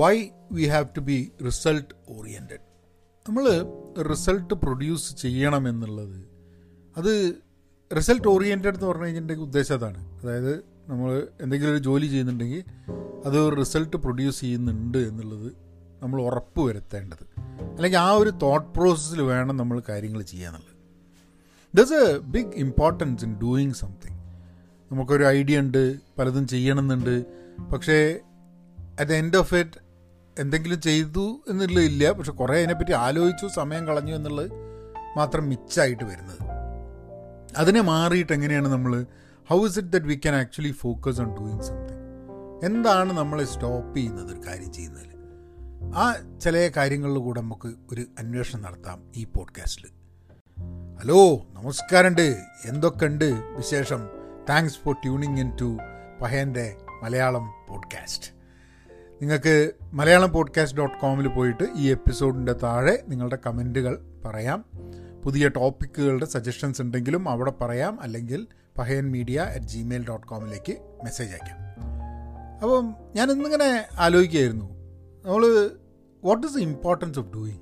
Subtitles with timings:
[0.00, 0.16] Why
[0.52, 2.64] we have to be result oriented
[3.28, 3.44] നമ്മൾ
[4.02, 6.18] result produce ചെയ്യണം എന്നുള്ളത്.
[6.96, 7.12] അത്
[7.96, 10.00] റിസൾട്ട് ഓറിയന്റഡ് എന്ന് പറഞ്ഞു കഴിഞ്ഞിട്ടുണ്ടെങ്കിൽ ഉദ്ദേശം അതാണ്.
[10.20, 10.52] അതായത്
[10.88, 12.62] നമ്മൾ എന്തെങ്കിലും ഒരു ജോലി ചെയ്യുന്നുണ്ടെങ്കിൽ
[13.24, 15.52] അത് റിസൾട്ട് പ്രൊഡ്യൂസ് ചെയ്യുന്നുണ്ട് എന്നുള്ളത്
[16.02, 17.24] നമ്മൾ ഉറപ്പ് വരുത്തേണ്ടത്.
[17.76, 20.76] അല്ലെങ്കിൽ ആ ഒരു തോട്ട് പ്രോസസ്സിൽ വേണം നമ്മൾ കാര്യങ്ങൾ ചെയ്യാന്നുള്ളത്
[21.78, 24.18] does a big importance in doing something
[24.92, 25.82] നമുക്കൊരു ഐഡിയ ഉണ്ട്
[26.18, 27.14] പലതും ചെയ്യണമെന്നുണ്ട്.
[27.72, 28.20] പക്ഷേ
[29.00, 29.89] at the end of it
[30.40, 34.50] എന്തെങ്കിലും ചെയ്തു എന്നുള്ളതില്ല പക്ഷെ കുറേ അതിനെപ്പറ്റി ആലോചിച്ചു സമയം കളഞ്ഞു എന്നുള്ളത്
[35.16, 36.42] മാത്രം മിച്ചായിട്ട് വരുന്നത്.
[37.56, 39.06] അതിനെ മാറിയിട്ട് എങ്ങനെയാണ് നമ്മൾ
[39.50, 42.00] how is it that we can actually focus on doing something
[42.64, 45.10] എന്താണ് നമ്മളെ സ്റ്റോപ്പ് ചെയ്യുന്നത് ഒരു കാര്യം ചെയ്യുന്നതിൽ
[45.96, 49.88] ആ ചില കാര്യങ്ങളിൽ കൂടെ നമുക്ക് ഒരു അന്വേഷണം നടത്താം ഈ പോഡ്കാസ്റ്റിൽ
[51.02, 52.42] ഹലോ നമസ്കാരമുണ്ട്.
[52.64, 53.24] എന്തൊക്കെയുണ്ട്
[53.56, 54.08] വിശേഷം?
[54.48, 55.78] Thanks for tuning in to
[56.22, 58.39] പഹേന്റെ Malayalam podcast
[59.20, 64.64] നിങ്ങൾക്ക് മലയാളം പോഡ്കാസ്റ്റ് ഡോട്ട് കോമിൽ പോയിട്ട് ഈ എപ്പിസോഡിന്റെ താഴെ നിങ്ങളുടെ കമന്റുകൾ പറയാം.
[65.24, 68.00] പുതിയ ടോപ്പിക്കുകളുടെ സജഷൻസ് ഉണ്ടെങ്കിലും അവിടെ പറയാം.
[68.00, 68.46] അല്ലെങ്കിൽ
[68.78, 70.72] Pahayan media at Gmail dot കോമിലേക്ക്
[71.04, 71.58] message അയക്കാം.
[72.62, 74.64] അപ്പം ഞാൻ ഇന്നിങ്ങനെ ആലോചിക്കുകയായിരുന്നു.
[75.24, 75.70] നമ്മൾ
[76.24, 77.58] what is the importance of doing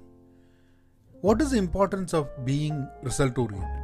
[1.24, 3.78] what is the importance of being result oriented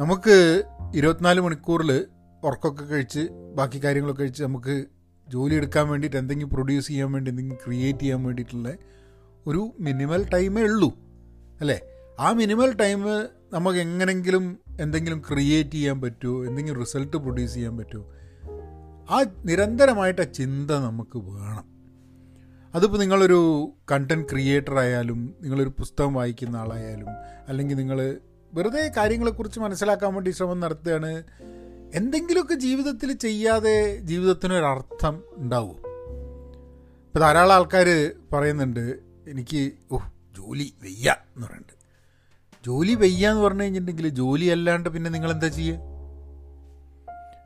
[0.00, 0.62] നമുക്ക്
[0.94, 2.06] ഇരുപത്തിനാല് മണിക്കൂറിൽ
[2.44, 4.84] ഉറക്കമൊക്കെ കഴിച്ച് ബാക്കി കാര്യങ്ങളൊക്കെ കഴിച്ച് നമുക്ക്
[5.28, 8.74] ജോലി എടുക്കാൻ വേണ്ടിയിട്ട് എന്തെങ്കിലും പ്രൊഡ്യൂസ് ചെയ്യാൻ വേണ്ടി എന്തെങ്കിലും ക്രിയേറ്റ് ചെയ്യാൻ വേണ്ടിയിട്ടുള്ള
[9.46, 10.94] ഒരു മിനിമൽ ടൈമേ ഉള്ളൂ.
[11.60, 11.80] അല്ലേ?
[12.20, 13.00] ആ മിനിമൽ ടൈം
[13.52, 18.12] നമുക്ക് എങ്ങനെങ്കിലും എന്തെങ്കിലും ക്രിയേറ്റ് ചെയ്യാൻ പറ്റുമോ എന്തെങ്കിലും റിസൾട്ട് പ്രൊഡ്യൂസ് ചെയ്യാൻ പറ്റുമോ
[19.10, 21.74] ആ നിരന്തരമായിട്ട് ആ ചിന്ത നമുക്ക് വേണം.
[22.74, 27.08] അതിപ്പോൾ നിങ്ങളൊരു കണ്ടന്റ് ക്രിയേറ്റർ ആയാലും നിങ്ങളൊരു പുസ്തകം വായിക്കുന്ന ആളായാലും
[27.48, 28.16] അല്ലെങ്കിൽ നിങ്ങൾ
[28.54, 31.22] വെറുതെ കാര്യങ്ങളെക്കുറിച്ച് മനസ്സിലാക്കാൻ വേണ്ടി ശ്രമം നടത്തുകയാണ്
[31.94, 35.78] എന്തെങ്കിലുമൊക്കെ ജീവിതത്തിൽ ചെയ്യാതെ ജീവിതത്തിനൊരർത്ഥം ഉണ്ടാവും?
[37.06, 37.88] ഇപ്പോൾ ധാരാളം ആൾക്കാർ
[38.32, 38.84] പറയുന്നുണ്ട്
[39.28, 39.98] എനിക്ക് ഓ
[40.38, 41.74] ജോലി വെയ്യ എന്ന് പറയുന്നുണ്ട്.
[42.64, 45.80] ജോലി വെയ്യ എന്ന് പറഞ്ഞു കഴിഞ്ഞിട്ടുണ്ടെങ്കിൽ ജോലി അല്ലാണ്ട് പിന്നെ നിങ്ങൾ എന്താ ചെയ്യുക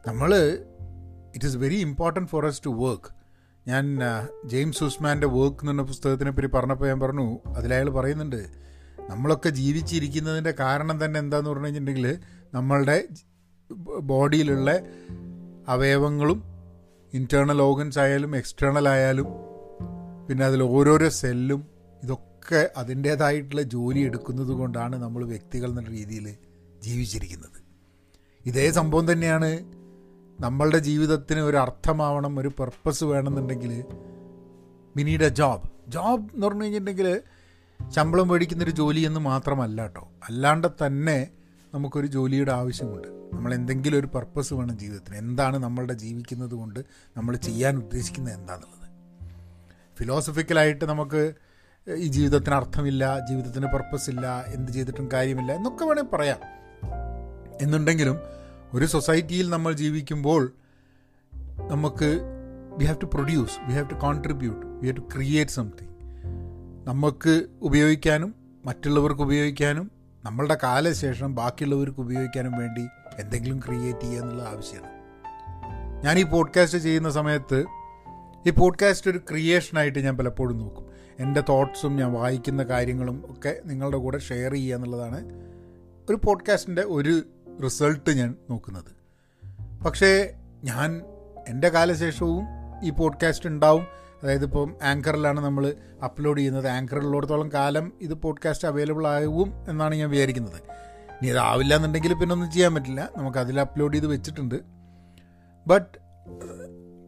[0.06, 0.30] നമ്മൾ
[1.34, 3.10] it is very important for us to work
[3.66, 3.84] ഞാൻ
[4.44, 8.40] ജെയിംസ് ഉസ്മാന്റെ വർക്ക് എന്ന പുസ്തകത്തിനെ പറ്റി പറഞ്ഞപ്പോൾ ഞാൻ പറഞ്ഞു അതിലയാൾ പറയുന്നുണ്ട്
[9.10, 12.08] നമ്മളൊക്കെ ജീവിച്ചിരിക്കുന്നതിന്റെ കാരണം തന്നെ എന്താന്ന് പറഞ്ഞു കഴിഞ്ഞിട്ടുണ്ടെങ്കിൽ
[12.52, 12.96] നമ്മളുടെ
[14.00, 14.82] ബോഡിയിലുള്ള
[15.68, 16.42] അവയവങ്ങളും
[17.12, 19.28] ഇന്റേർണൽ ഓർഗൻസ് ആയാലും എക്സ്റ്റേണൽ ആയാലും
[20.28, 21.66] പിന്നെ അതിൽ ഓരോരോ സെല്ലും
[22.02, 26.36] ഇതൊക്കെ അതിന്റേതായിട്ടുള്ള ജോലി എടുക്കുന്നത് കൊണ്ടാണ് നമ്മൾ വ്യക്തികൾ എന്ന രീതിയിൽ
[26.82, 27.58] ജീവിച്ചിരിക്കുന്നത്.
[28.46, 29.64] ഇതേ സംഭവം തന്നെയാണ്
[30.40, 33.84] നമ്മളുടെ ജീവിതത്തിന് ഒരു അർത്ഥമാവണം ഒരു പർപ്പസ് വേണമെന്നുണ്ടെങ്കിൽ
[34.96, 37.22] മിനിയുടെ ജോബ് ജോബ് എന്ന് പറഞ്ഞു കഴിഞ്ഞിട്ടുണ്ടെങ്കിൽ
[37.94, 40.08] ശമ്പളം മേടിക്കുന്നൊരു ജോലിയെന്ന് മാത്രമല്ല കേട്ടോ.
[40.28, 41.30] അല്ലാണ്ട് തന്നെ
[41.74, 43.08] നമുക്കൊരു ജോലിയുടെ ആവശ്യമുണ്ട്.
[43.08, 45.16] നമ്മൾ എന്തെങ്കിലും ഒരു പർപ്പസ് വേണം ജീവിതത്തിന്.
[45.16, 46.80] എന്താണ് നമ്മളുടെ ജീവിക്കുന്നത് കൊണ്ട്
[47.16, 48.88] നമ്മൾ ചെയ്യാൻ ഉദ്ദേശിക്കുന്നത് എന്താണെന്നുള്ളത്
[49.98, 51.32] ഫിലോസഫിക്കലായിട്ട് നമുക്ക്
[51.96, 56.40] ഈ ജീവിതത്തിന് അർത്ഥമില്ല ജീവിതത്തിന് പർപ്പസ് ഇല്ല എന്ത് ചെയ്തിട്ടും കാര്യമില്ല എന്നൊക്കെ വേണമെങ്കിൽ പറയാം.
[57.62, 58.18] എന്നുണ്ടെങ്കിലും
[58.74, 60.52] ഒരു സൊസൈറ്റിയിൽ നമ്മൾ ജീവിക്കുമ്പോൾ
[61.68, 62.20] നമുക്ക്
[62.78, 65.88] we have to produce we have to contribute we have to create something
[66.88, 68.34] നമുക്ക് ഉപയോഗിക്കാനും
[68.64, 72.86] മറ്റുള്ളവർക്ക് ഉപയോഗിക്കാനും നമ്മളുടെ കാലശേഷം ബാക്കിയുള്ളവർക്ക് ഉപയോഗിക്കാനും വേണ്ടി
[73.18, 74.98] എന്തെങ്കിലും ക്രിയേറ്റ് ചെയ്യുക എന്നുള്ള ആവശ്യമാണ്.
[76.04, 77.64] ഞാൻ ഈ പോഡ്കാസ്റ്റ് ചെയ്യുന്ന സമയത്ത്
[78.46, 80.86] ഈ പോഡ്കാസ്റ്റ് ഒരു ക്രിയേഷനായിട്ട് ഞാൻ പലപ്പോഴും നോക്കും.
[81.18, 85.24] എന്റെ തോട്ട്സും ഞാൻ വായിക്കുന്ന കാര്യങ്ങളും ഒക്കെ നിങ്ങളുടെ കൂടെ ഷെയർ ചെയ്യുക എന്നുള്ളതാണ്
[86.10, 87.22] ഒരു പോഡ്കാസ്റ്റിന്റെ ഒരു
[87.64, 88.98] റിസൾട്ട് ഞാൻ നോക്കുന്നത്.
[89.84, 90.34] പക്ഷേ
[90.64, 91.02] ഞാൻ
[91.48, 92.44] എന്റെ കാലശേഷവും
[92.82, 93.86] ഈ പോഡ്കാസ്റ്റ് ഉണ്ടാവും.
[94.22, 95.74] അതായത് ഇപ്പം ആങ്കറിലാണ് നമ്മൾ
[96.04, 96.68] അപ്ലോഡ് ചെയ്യുന്നത്.
[96.68, 100.60] ആങ്കറിലുള്ളിടത്തോളം കാലം ഇത് പോഡ്കാസ്റ്റ് അവൈലബിൾ ആകും എന്നാണ് ഞാൻ വിചാരിക്കുന്നത്.
[101.22, 103.10] ഇനി ഇതാവില്ല എന്നുണ്ടെങ്കിൽ പിന്നെ ഒന്നും ചെയ്യാൻ പറ്റില്ല.
[103.16, 104.54] നമുക്ക് അതിൽ അപ്ലോഡ് ചെയ്ത് വെച്ചിട്ടുണ്ട്.
[105.66, 105.98] But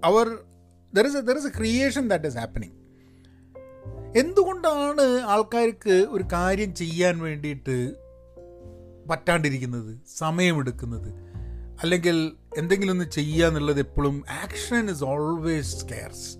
[0.04, 0.26] our
[0.94, 2.80] there is there is a creation that is happening
[4.18, 7.94] എന്തുകൊണ്ടാണ് ആൾക്കാർക്ക് ഒരു കാര്യം ചെയ്യാൻ വേണ്ടിയിട്ട്
[9.08, 9.98] പറ്റാണ്ടിരിക്കുന്നത്?
[10.18, 11.30] സമയമെടുക്കുന്നത്?
[11.82, 16.39] അല്ലെങ്കിൽ എന്തെങ്കിലും ഒന്ന് ചെയ്യുക എന്നുള്ളത് എപ്പോഴും ആക്ഷൻ ഇസ് ഓൾവേസ് സ്കെയർസ്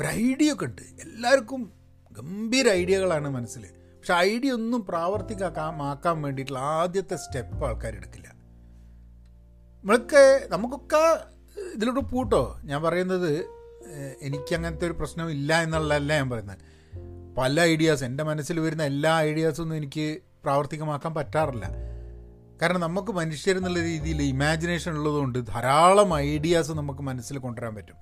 [0.00, 0.82] ഒരു ഐഡിയ ഒക്കെ ഉണ്ട്.
[0.82, 1.72] എല്ലാവർക്കും
[2.12, 8.28] ഗംഭീര ഐഡിയകളാണ് മനസ്സിൽ പക്ഷെ ഐഡിയ ഒന്നും പ്രാവർത്തികമാക്കാൻ വേണ്ടിയിട്ടുള്ള ആദ്യത്തെ സ്റ്റെപ്പ് ആൾക്കാർ എടുക്കില്ല.
[9.78, 11.04] നമ്മളൊക്കെ നമുക്കൊക്കെ
[11.74, 12.60] ഇതിലോട്ട് പൂട്ടോ?
[12.64, 13.32] ഞാൻ പറയുന്നത്
[14.22, 16.58] എനിക്ക് അങ്ങനത്തെ ഒരു പ്രശ്നം ഇല്ല എന്നുള്ളതല്ല ഞാൻ പറയുന്നത്.
[17.38, 21.66] പല ഐഡിയാസ് എന്റെ മനസ്സിൽ വരുന്ന എല്ലാ ഐഡിയാസൊന്നും എനിക്ക് പ്രാവർത്തികമാക്കാൻ പറ്റാറില്ല.
[22.62, 27.96] കാരണം നമുക്ക് മനുഷ്യരെന്നുള്ള രീതിയിൽ ഇമാജിനേഷൻ ഉള്ളതുകൊണ്ട് ധാരാളം ഐഡിയാസ് നമുക്ക് മനസ്സിൽ കൊണ്ടുവരാൻ പറ്റും.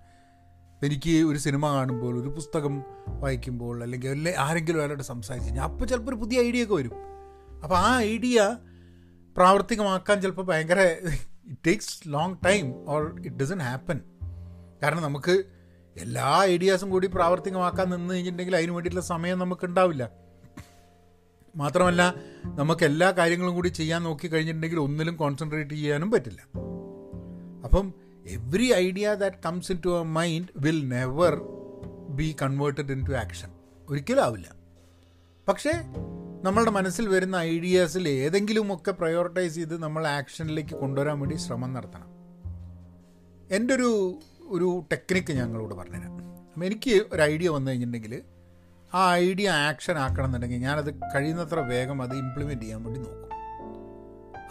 [0.83, 6.09] എനിക്ക് ഒരു സിനിമ കാണുമ്പോൾ ഒരു പുസ്തകം വായിക്കുമ്പോൾ അല്ലെങ്കിൽ അല്ലെ ആരെങ്കിലും ഒരാളോട് സംസാരിച്ച് കഴിഞ്ഞാൽ അപ്പോൾ ചിലപ്പോൾ
[6.09, 6.95] ഒരു പുതിയ ഐഡിയ ഒക്കെ വരും.
[7.65, 8.57] അപ്പോൾ ആ ഐഡിയ
[9.37, 14.01] പ്രാവർത്തികമാക്കാൻ ചിലപ്പോൾ ഭയങ്കര it takes long time or it doesn't happen
[14.83, 15.45] കാരണം നമുക്ക്
[15.97, 20.11] എല്ലാ ഐഡിയാസും കൂടി പ്രാവർത്തികമാക്കാൻ നിന്ന് കഴിഞ്ഞിട്ടുണ്ടെങ്കിൽ അതിന് വേണ്ടിയിട്ടുള്ള സമയം നമുക്ക് ഉണ്ടാവില്ല.
[21.57, 22.15] മാത്രമല്ല
[22.45, 26.43] നമുക്ക് എല്ലാ കാര്യങ്ങളും കൂടി ചെയ്യാൻ നോക്കി കഴിഞ്ഞിട്ടുണ്ടെങ്കിൽ ഒന്നിലും കോൺസെൻട്രേറ്റ് ചെയ്യാനും പറ്റില്ല.
[27.65, 27.95] അപ്പം
[28.27, 31.41] every idea that comes into our mind will never
[32.09, 33.51] be converted into action
[33.89, 34.55] ഒരിക്കലും ആവില്ല.
[35.49, 35.73] പക്ഷേ
[36.45, 42.09] നമ്മളുടെ മനസ്സിൽ വരുന്ന ഐഡിയാസിൽ ഏതെങ്കിലുമൊക്കെ പ്രയോറിറ്റൈസ് ചെയ്ത് നമ്മൾ ആക്ഷനിലേക്ക് കൊണ്ടുവരാൻ വേണ്ടി ശ്രമം നടത്തണം.
[43.51, 46.13] എന്റെ ഒരു ഒരു ടെക്നിക്ക് ഞങ്ങളോട് പറഞ്ഞുതരാം
[46.49, 48.23] അപ്പം എനിക്ക് ഒരു ഐഡിയ വന്നു കഴിഞ്ഞിട്ടുണ്ടെങ്കിൽ
[48.95, 53.29] ആ ഐഡിയ ആക്ഷൻ ആക്കണം എന്നുണ്ടെങ്കിൽ ഞാനത് കഴിയുന്നത്ര വേഗം അത് ഇംപ്ലിമെന്റ് ചെയ്യാൻ വേണ്ടി നോക്കും.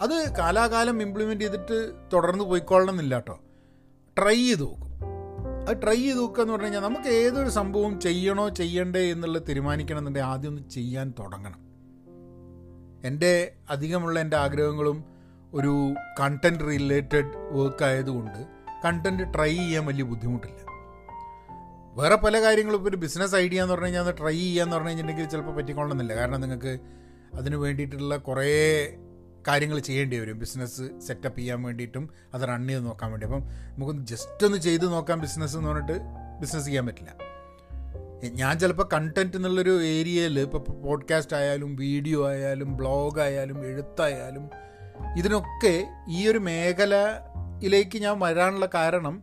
[0.00, 3.40] അത് കാലാകാലം ഇംപ്ലിമെന്റ് ചെയ്തിട്ട് തുടർന്ന് പോയിക്കൊള്ളണം എന്നില്ല കേട്ടോ.
[4.18, 4.92] ട്രൈ ചെയ്ത് നോക്കും.
[5.68, 10.28] അത് ട്രൈ ചെയ്ത് നോക്കുക എന്ന് പറഞ്ഞു കഴിഞ്ഞാൽ നമുക്ക് ഏതൊരു സംഭവം ചെയ്യണോ ചെയ്യണ്ടേ എന്നുള്ളത് തീരുമാനിക്കണം എന്നുണ്ടെങ്കിൽ
[10.28, 11.58] ആദ്യം ഒന്ന് ചെയ്യാൻ തുടങ്ങണം.
[13.04, 15.04] എന്റെ അധികമുള്ള എന്റെ ആഗ്രഹങ്ങളും
[15.54, 18.46] ഒരു കണ്ടന്റ് റിലേറ്റഡ് വർക്ക് ആയതുകൊണ്ട്
[18.84, 20.72] കണ്ടന്റ് ട്രൈ ചെയ്യാൻ വലിയ ബുദ്ധിമുട്ടില്ല.
[21.94, 25.30] വേറെ പല കാര്യങ്ങളും ഇപ്പോൾ ഒരു ബിസിനസ് ഐഡിയ എന്ന് പറഞ്ഞു കഴിഞ്ഞാൽ അത് ട്രൈ ചെയ്യാന്ന് പറഞ്ഞു കഴിഞ്ഞിട്ടുണ്ടെങ്കിൽ
[25.30, 26.14] ചിലപ്പോൾ പറ്റിക്കൊള്ളണമെന്നില്ല.
[26.14, 26.78] കാരണം നിങ്ങൾക്ക്
[27.34, 28.96] അതിന് വേണ്ടിയിട്ടുള്ള കുറേ
[29.46, 30.38] കാര്യങ്ങൾ ചെയ്യേണ്ടി വരും.
[30.38, 33.26] ബിസിനസ് സെറ്റപ്പ് ചെയ്യാൻ വേണ്ടിയിട്ടും അത് റൺ ചെയ്ത് നോക്കാൻ വേണ്ടി.
[33.26, 36.00] അപ്പം നമുക്കൊന്ന് ജസ്റ്റ് ഒന്ന് ചെയ്ത് നോക്കാം ബിസിനസ് എന്ന് പറഞ്ഞിട്ട്
[36.40, 37.32] ബിസിനസ് ചെയ്യാൻ പറ്റില്ല.
[38.32, 44.50] ഞാൻ ചിലപ്പോൾ കണ്ടന്റ് എന്നുള്ളൊരു ഏരിയയിൽ ഇപ്പോൾ പോഡ്കാസ്റ്റ് ആയാലും വീഡിയോ ആയാലും ബ്ലോഗ് ആയാലും എഴുത്തായാലും
[45.16, 49.22] ഇതിനൊക്കെ ഈ ഒരു മേഖലയിലേക്ക് ഞാൻ വരാനുള്ള കാരണം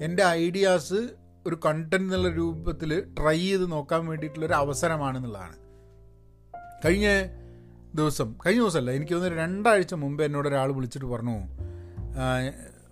[0.00, 1.08] എന്റെ ഐഡിയാസ്
[1.46, 5.56] ഒരു കണ്ടന്റ് എന്നുള്ള രൂപത്തിൽ ട്രൈ ചെയ്ത് നോക്കാൻ വേണ്ടിയിട്ടുള്ളൊരു അവസരമാണെന്നുള്ളതാണ്.
[6.86, 7.06] കഴിഞ്ഞ
[7.94, 11.36] ദിവസം കഴിഞ്ഞ ദിവസമല്ല എനിക്ക് തോന്നുന്നു രണ്ടാഴ്ച മുമ്പ് എന്നോട് ഒരാൾ വിളിച്ചിട്ട് പറഞ്ഞു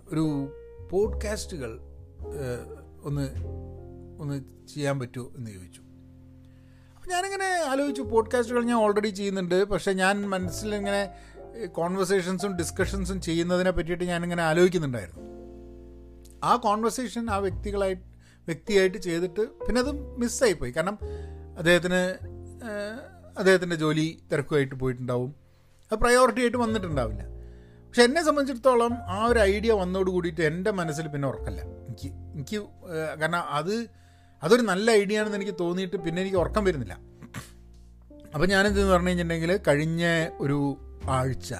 [0.07, 0.23] ഒരു
[0.91, 1.79] പോഡ്കാസ്റ്റുകൾ
[3.03, 3.29] ഒന്ന്
[4.19, 5.81] ഒന്ന് ചെയ്യാൻ പറ്റുമോ എന്ന് ചോദിച്ചു.
[6.95, 11.11] അപ്പം ഞാനിങ്ങനെ ആലോചിച്ചു പോഡ്കാസ്റ്റുകൾ ഞാൻ ഓൾറെഡി ചെയ്യുന്നുണ്ട് പക്ഷേ ഞാൻ മനസ്സിലിങ്ങനെ
[11.67, 15.21] കോൺവെർസേഷൻസും ഡിസ്കഷൻസും ചെയ്യുന്നതിനെ പറ്റിയിട്ട് ഞാനിങ്ങനെ ആലോചിക്കുന്നുണ്ടായിരുന്നു.
[16.43, 17.93] ആ കോൺവെർസേഷൻ ആ വ്യക്തികളായി
[18.45, 20.97] വ്യക്തിയായിട്ട് ചെയ്തിട്ട് പിന്നെ അത് മിസ്സായിപ്പോയി കാരണം
[21.57, 22.33] അദ്ദേഹത്തിന്
[23.37, 25.35] അദ്ദേഹത്തിന്റെ ജോലി തിരക്കുമായിട്ട് പോയിട്ടുണ്ടാവും.
[25.91, 27.23] അത് പ്രയോറിറ്റി ആയിട്ട് വന്നിട്ടുണ്ടാവില്ല.
[27.87, 32.57] പക്ഷെ എന്നെ സംബന്ധിച്ചിടത്തോളം ആ ഒരു ഐഡിയ വന്നോട് കൂടിയിട്ട് എന്റെ മനസ്സിൽ പിന്നെ ഉറക്കല്ല എനിക്ക് എനിക്ക്
[33.19, 33.87] കാരണം അത്
[34.43, 36.93] അതൊരു നല്ല ഐഡിയ ആണെന്ന് എനിക്ക് തോന്നിയിട്ട് പിന്നെ എനിക്ക് ഉറക്കം വരുന്നില്ല.
[38.35, 40.77] അപ്പോൾ ഞാനെന്തെന്ന് പറഞ്ഞു കഴിഞ്ഞിട്ടുണ്ടെങ്കിൽ കഴിഞ്ഞ ഒരു
[41.09, 41.53] ആഴ്ച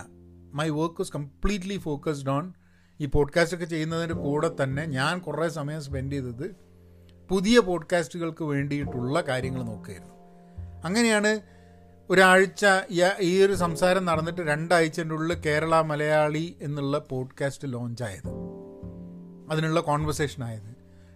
[0.53, 2.53] my work was completely focused on
[3.01, 6.55] ഈ പോഡ്കാസ്റ്റ് ഒക്കെ ചെയ്യുന്നതിന്റെ കൂടെ തന്നെ ഞാൻ കുറേ സമയം സ്പെൻഡ് ചെയ്തത്
[7.29, 10.13] പുതിയ പോഡ്കാസ്റ്റുകൾക്ക് വേണ്ടിയിട്ടുള്ള കാര്യങ്ങൾ നോക്കുകയായിരുന്നു.
[10.85, 11.39] അങ്ങനെയാണ്
[12.09, 12.65] ഒരാഴ്ച
[13.19, 18.29] ഈ ഒരു സംസാരം നടന്നിട്ട് രണ്ടാഴ്ചന്റെ ഉള്ളിൽ കേരള മലയാളി എന്നുള്ള പോഡ്കാസ്റ്റ് ലോഞ്ചായത്.
[19.51, 20.69] അതിനുള്ള കോൺവെർസേഷൻ ആയത്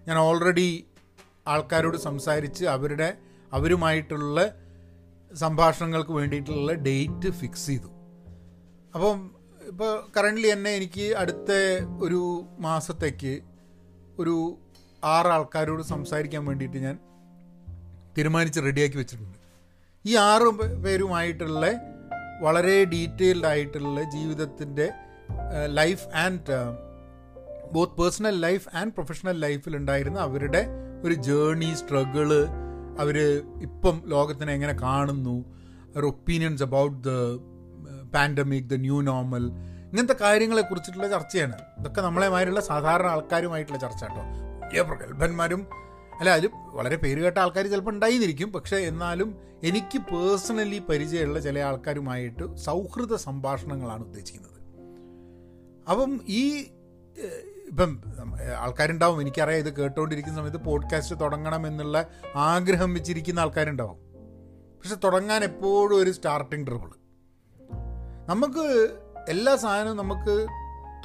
[0.07, 0.86] ഞാൻ ഓൾറെഡി
[1.48, 3.18] ആൾക്കാരോട് സംസാരിച്ച് അവരുടെ
[3.54, 4.54] അവരുമായിട്ടുള്ള
[5.34, 7.88] സംഭാഷണങ്ങൾക്ക് വേണ്ടിയിട്ടുള്ള ഡേറ്റ് ഫിക്സ് ചെയ്തു.
[8.95, 9.31] അപ്പം
[9.68, 11.51] ഇപ്പോൾ കറന്റ്ലി തന്നെ എനിക്ക് അടുത്ത
[12.01, 13.42] ഒരു മാസത്തേക്ക്
[14.19, 14.57] ഒരു
[15.04, 17.00] ആറ് ആൾക്കാരോട് സംസാരിക്കാൻ വേണ്ടിയിട്ട് ഞാൻ
[18.18, 19.37] തീരുമാനിച്ച് റെഡിയാക്കി വെച്ചിട്ടുണ്ട്.
[20.07, 20.50] ഈ ആറ്
[20.83, 21.65] പേരുമായിട്ടുള്ള
[22.42, 24.88] വളരെ ഡീറ്റെയിൽഡ് ആയിട്ടുള്ള ജീവിതത്തിന്റെ
[25.65, 26.57] life and
[27.71, 30.62] both personal life and professional ലൈഫിൽ ഉണ്ടായിരുന്ന അവരുടെ
[31.04, 32.30] ഒരു ജേണി സ്ട്രഗിൾ
[33.00, 33.18] അവർ
[33.62, 35.36] ഇപ്പം ലോകത്തിനെ എങ്ങനെ കാണുന്നു
[35.95, 37.09] അവർ opinions about the
[38.13, 39.44] pandemic the new normal
[39.89, 41.56] ഇങ്ങനത്തെ കാര്യങ്ങളെ കുറിച്ചിട്ടുള്ള ചർച്ചയാണ്.
[41.80, 44.23] ഇതൊക്കെ നമ്മളെ മാതിരിയുള്ള സാധാരണ ആൾക്കാരുമായിട്ടുള്ള ചർച്ച കേട്ടോ.
[44.64, 45.61] വലിയ പ്രഗത്ഭന്മാരും
[46.19, 48.54] അല്ല അതിൽ വളരെ പേര് കേട്ട ആൾക്കാർ ചിലപ്പോൾ ഉണ്ടായിരിക്കും.
[48.54, 54.57] പക്ഷേ എന്നാലും എനിക്ക് പേഴ്സണലി പരിചയമുള്ള ചില ആൾക്കാരുമായിട്ട് സൗഹൃദ സംഭാഷണങ്ങളാണ് ഉദ്ദേശിക്കുന്നത്.
[55.90, 56.42] അപ്പം ഈ
[57.69, 58.02] ഇപ്പം
[58.57, 59.21] ആൾക്കാരുണ്ടാവും.
[59.21, 63.97] എനിക്കറിയാം ഇത് കേട്ടുകൊണ്ടിരിക്കുന്ന സമയത്ത് പോഡ്കാസ്റ്റ് തുടങ്ങണം എന്നുള്ള ആഗ്രഹം വെച്ചിരിക്കുന്ന ആൾക്കാരുണ്ടാവും.
[64.78, 66.90] പക്ഷെ തുടങ്ങാൻ എപ്പോഴും ഒരു സ്റ്റാർട്ടിംഗ് ട്രബിൾ
[68.30, 68.97] നമുക്ക്
[69.30, 70.47] എല്ലാ സാധനവും നമുക്ക്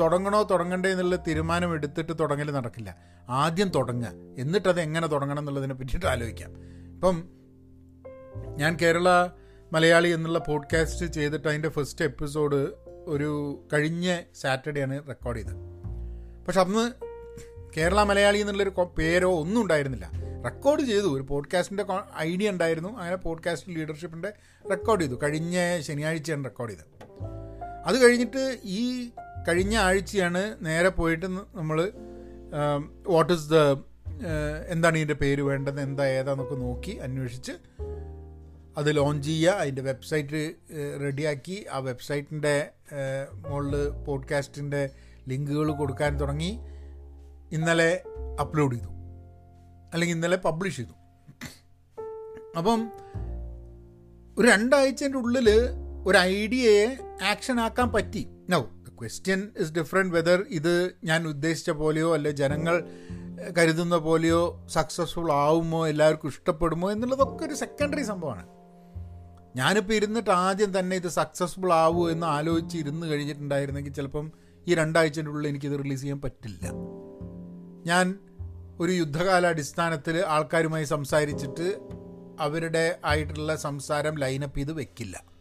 [0.00, 3.12] തുടങ്ങണോ തുടങ്ങണ്ടേ എന്നുള്ള തീരുമാനം എടുത്തിട്ട് തുടങ്ങൽ നടക്കില്ല.
[3.29, 6.50] ആദ്യം തുടങ്ങുക എന്നിട്ടത് എങ്ങനെ തുടങ്ങണം എന്നുള്ളതിനെ പറ്റിയിട്ട് ആലോചിക്കാം.
[6.95, 7.29] ഇപ്പം
[8.57, 9.29] ഞാൻ കേരള
[9.73, 12.69] മലയാളി എന്നുള്ള പോഡ്കാസ്റ്റ് ചെയ്തിട്ട് അതിന്റെ ഫസ്റ്റ് എപ്പിസോഡ്
[13.07, 15.55] ഒരു കഴിഞ്ഞ സാറ്റർഡേ ആണ് റെക്കോർഡ് ചെയ്തത്.
[16.47, 16.93] പക്ഷെ അന്ന്
[17.76, 20.11] കേരള മലയാളി എന്നുള്ളൊരു പേരോ ഒന്നും ഉണ്ടായിരുന്നില്ല.
[20.45, 21.14] റെക്കോർഡ് ചെയ്തു.
[21.17, 21.85] ഒരു പോഡ്കാസ്റ്റിന്റെ
[22.21, 22.99] ഐഡിയ ഉണ്ടായിരുന്നു.
[22.99, 24.33] അങ്ങനെ പോഡ്കാസ്റ്റ് ലീഡർഷിപ്പിന്റെ
[24.71, 25.14] റെക്കോർഡ് ചെയ്തു.
[25.23, 26.85] കഴിഞ്ഞ ശനിയാഴ്ചയാണ് റെക്കോർഡ് ചെയ്തത്.
[27.87, 29.11] അത് കഴിഞ്ഞിട്ട് ഈ
[29.49, 31.93] കഴിഞ്ഞ ആഴ്ചയാണ് നേരെ പോയിട്ട് നമ്മൾ
[33.06, 33.54] വാട്ട് ഇസ് ദ
[34.68, 35.80] എന്താണ് ഇതിന്റെ പേര് വേണ്ടത്?
[35.80, 37.52] എന്താ ഏതാന്നൊക്കെ നോക്കി അന്വേഷിച്ച്
[38.76, 39.50] അത് ലോഞ്ച് ചെയ്യുക.
[39.50, 40.54] അതിന്റെ വെബ്സൈറ്റ്
[41.00, 41.66] റെഡിയാക്കി.
[41.73, 42.68] ആ വെബ്സൈറ്റിന്റെ
[43.35, 44.90] മുകളിൽ പോഡ്കാസ്റ്റിന്റെ
[45.28, 46.59] ലിങ്കുകൾ കൊടുക്കാൻ തുടങ്ങി.
[47.52, 48.02] ഇന്നലെ
[48.40, 48.88] അപ്ലോഡ് ചെയ്തു.
[49.92, 50.94] അല്ലെങ്കിൽ ഇന്നലെ പബ്ലിഷ് ചെയ്തു.
[52.59, 52.92] അപ്പം
[54.38, 55.50] ഒരു രണ്ടാഴ്ചന്റെ ഉള്ളിൽ
[56.06, 56.87] ഒരു ഐഡിയയെ
[57.25, 58.26] ആക്ഷൻ ആക്കാൻ പറ്റി.
[58.49, 58.61] No
[59.02, 62.85] question is different whether ഇത് ഞാൻ ഉദ്ദേശിച്ച പോലെയോ അല്ലെ ജനങ്ങൾ
[63.59, 68.47] കരുതുന്ന പോലെയോ സക്സസ്ഫുൾ ആവുമോ എല്ലാവർക്കും ഇഷ്ടപ്പെടുമോ എന്നുള്ളതൊക്കെ ഒരു സെക്കൻഡറി സംഭവമാണ്.
[69.56, 74.32] ഞാനിപ്പോൾ ഇരുന്നിട്ട് ആദ്യം തന്നെ ഇത് സക്സസ്ഫുൾ ആവുമോ എന്ന് ആലോചിച്ച് ഇരുന്ന് കഴിഞ്ഞിട്ടുണ്ടായിരുന്നെങ്കിൽ ചിലപ്പം
[74.68, 76.71] ഈ രണ്ടാഴ്ചന്റെ ഉള്ളിൽ എനിക്കിത് റിലീസ് ചെയ്യാൻ പറ്റില്ല.
[77.87, 78.14] ഞാൻ
[78.80, 81.80] ഒരു യുദ്ധകാലാടിസ്ഥാനത്തിൽ ആൾക്കാരുമായി സംസാരിച്ചിട്ട്
[82.40, 85.31] അവരുടെ ആയിട്ടുള്ള സംസാരം ലൈനപ്പ് ചെയ്ത് വെക്കില്ല.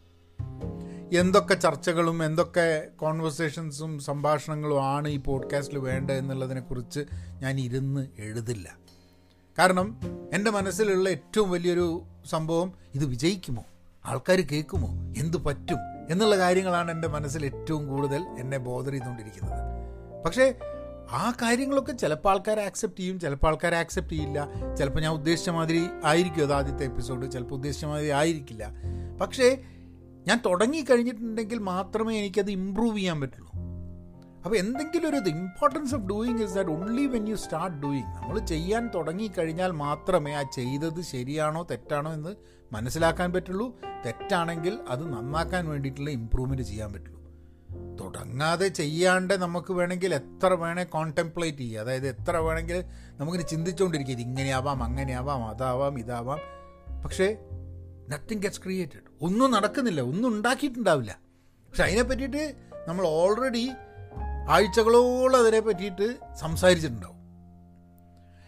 [1.18, 7.00] എന്തൊക്കെ ചർച്ചകളും എന്തൊക്കെ കോൺവെർസേഷൻസും സംഭാഷണങ്ങളും ആണ് ഈ പോഡ്കാസ്റ്റിൽ വേണ്ടത് എന്നുള്ളതിനെക്കുറിച്ച്
[7.42, 8.76] ഞാൻ ഇരുന്ന് എഴുതില്ല.
[9.60, 10.00] കാരണം
[10.34, 13.64] എന്റെ മനസ്സിലുള്ള ഏറ്റവും വലിയൊരു സംഭവം ഇത് വിജയിക്കുമോ?
[14.06, 14.88] ആൾക്കാർ കേൾക്കുമോ?
[15.18, 15.78] എന്ത് പറ്റും?
[16.10, 19.60] എന്നുള്ള കാര്യങ്ങളാണ് എന്റെ മനസ്സിൽ ഏറ്റവും കൂടുതൽ എന്നെ ബോധർ ചെയ്തുകൊണ്ടിരിക്കുന്നത്.
[20.26, 20.56] പക്ഷേ
[21.12, 24.48] ആ കാര്യങ്ങളൊക്കെ ചിലപ്പോൾ ആൾക്കാർ ആക്സെപ്റ്റ് ചെയ്യും ചിലപ്പോൾ ആൾക്കാർ ആക്സെപ്റ്റ് ചെയ്യില്ല.
[24.76, 28.70] ചിലപ്പോൾ ഞാൻ ഉദ്ദേശിച്ച മാതിരി ആയിരിക്കും അത് ആദ്യത്തെ എപ്പിസോഡ് ചിലപ്പോൾ ഉദ്ദേശിച്ച മാതിരി ആയിരിക്കില്ല.
[29.22, 29.64] പക്ഷേ
[30.28, 33.52] ഞാൻ തുടങ്ങി കഴിഞ്ഞിട്ടുണ്ടെങ്കിൽ മാത്രമേ എനിക്കത് ഇമ്പ്രൂവ് ചെയ്യാൻ പറ്റുള്ളൂ.
[34.46, 38.90] അപ്പോൾ എന്തെങ്കിലും ഒരു importance of doing is that only when you start doing നമ്മൾ ചെയ്യാൻ
[38.96, 42.36] തുടങ്ങിക്കഴിഞ്ഞാൽ മാത്രമേ ആ ചെയ്തത് ശരിയാണോ തെറ്റാണോ എന്ന്
[42.72, 43.80] മനസ്സിലാക്കാൻ പറ്റുള്ളൂ.
[44.06, 47.22] തെറ്റാണെങ്കിൽ അത് നന്നാക്കാൻ വേണ്ടിയിട്ടുള്ള ഇമ്പ്രൂവ്മെന്റ് ചെയ്യാൻ പറ്റുള്ളൂ.
[48.00, 51.82] തുടങ്ങാതെ ചെയ്യാണ്ട് നമുക്ക് വേണമെങ്കിൽ എത്ര വേണേൽ കോൺടെംപ്ലേറ്റ് ചെയ്യുക.
[51.82, 52.84] അതായത് എത്ര വേണമെങ്കിൽ
[53.18, 56.40] നമുക്കിനി ചിന്തിച്ചുകൊണ്ടിരിക്കുക ഇത് ഇങ്ങനെയാവാം അങ്ങനെയാവാം അതാവാം ഇതാവാം.
[57.04, 57.38] പക്ഷേ
[58.10, 61.20] നത്തിങ് ഗെറ്റ്സ് ക്രിയേറ്റഡ് ഒന്നും നടക്കുന്നില്ല ഒന്നും ഉണ്ടാക്കിയിട്ടുണ്ടാവില്ല.
[61.70, 62.56] പക്ഷെ അതിനെ പറ്റിയിട്ട്
[62.88, 63.72] നമ്മൾ ഓൾറെഡി
[64.50, 67.16] ആഴ്ചകളോളം അതിനെ പറ്റിയിട്ട് സംസാരിച്ചിട്ടുണ്ടാവും.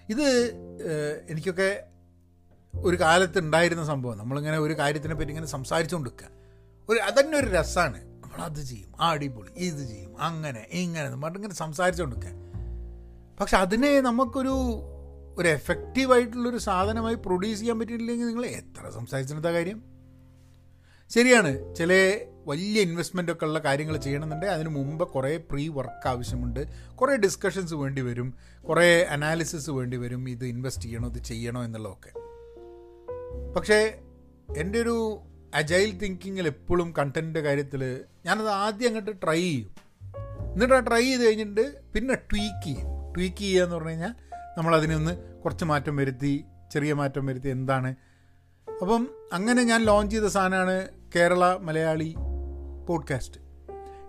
[0.10, 0.53] ഇത്
[1.30, 1.84] എനിക്കൊക്കെ
[2.75, 4.18] ഒരു കാലത്ത് ഉണ്ടായിരുന്ന സംഭവം.
[4.18, 6.27] നമ്മളിങ്ങനെ ഒരു കാര്യത്തിനെ പറ്റി ഇങ്ങനെ സംസാരിച്ചുകൊണ്ടിരിക്കുക
[6.89, 8.94] ഒരു അതന്നെ ഒരു രസമാണ് നമ്മളത് ചെയ്യും.
[9.01, 9.51] ആ അടിപൊളി.
[9.51, 10.22] ഇത് ചെയ്യും.
[10.22, 12.44] അങ്ങനെ ഇങ്ങനെ പറഞ്ഞിങ്ങനെ സംസാരിച്ചുകൊണ്ടിരിക്കുക
[13.39, 14.56] പക്ഷെ അതിനെ നമുക്കൊരു
[15.38, 19.92] ഒരു എഫക്റ്റീവായിട്ടുള്ളൊരു സാധനമായി പ്രൊഡ്യൂസ് ചെയ്യാൻ പറ്റിയിട്ടില്ലെങ്കിൽ നിങ്ങൾ എത്ര സംസാരിച്ചിരുന്ന കാര്യം?
[21.10, 21.75] ശരിയാണ്.
[21.75, 26.67] ചില വലിയ ഇൻവെസ്റ്റ്മെന്റ് ഒക്കെ ഉള്ള കാര്യങ്ങൾ ചെയ്യണമെന്നുണ്ടെങ്കിൽ അതിന് മുമ്പ് കുറേ പ്രീ വർക്ക് ആവശ്യമുണ്ട്.
[26.95, 28.33] കുറേ ഡിസ്കഷൻസ് വേണ്ടി വരും.
[28.69, 30.29] കുറേ അനാലിസിസ് വേണ്ടി വരും.
[30.29, 32.19] ഇത് ഇൻവെസ്റ്റ് ചെയ്യണോ ഇത് ചെയ്യണോ എന്നുള്ളതൊക്കെ.
[33.53, 34.00] പക്ഷേ
[34.57, 35.22] എന്റെ ഒരു
[35.55, 39.75] അജൈൽ തിങ്കിങ്ങിൽ എപ്പോഴും കണ്ടന്റിന്റെ കാര്യത്തിൽ ഞാനത് ആദ്യം അങ്ങോട്ട് ട്രൈ ചെയ്യും.
[40.53, 43.13] എന്നിട്ട് ആ ട്രൈ ചെയ്ത് കഴിഞ്ഞിട്ട് പിന്നെ ട്വീക്ക് ചെയ്യും.
[43.13, 44.13] ട്വീക്ക് ചെയ്യുക എന്ന് പറഞ്ഞു കഴിഞ്ഞാൽ
[44.57, 47.95] നമ്മളതിനൊന്ന് കുറച്ച് മാറ്റം വരുത്തി ചെറിയ മാറ്റം വരുത്തി എന്താണ്
[48.84, 52.16] അപ്പം അങ്ങനെ ഞാൻ ലോഞ്ച് ചെയ്ത സാധനമാണ് കേരള മലയാളി
[52.90, 53.40] പോഡ്കാസ്റ്റ്.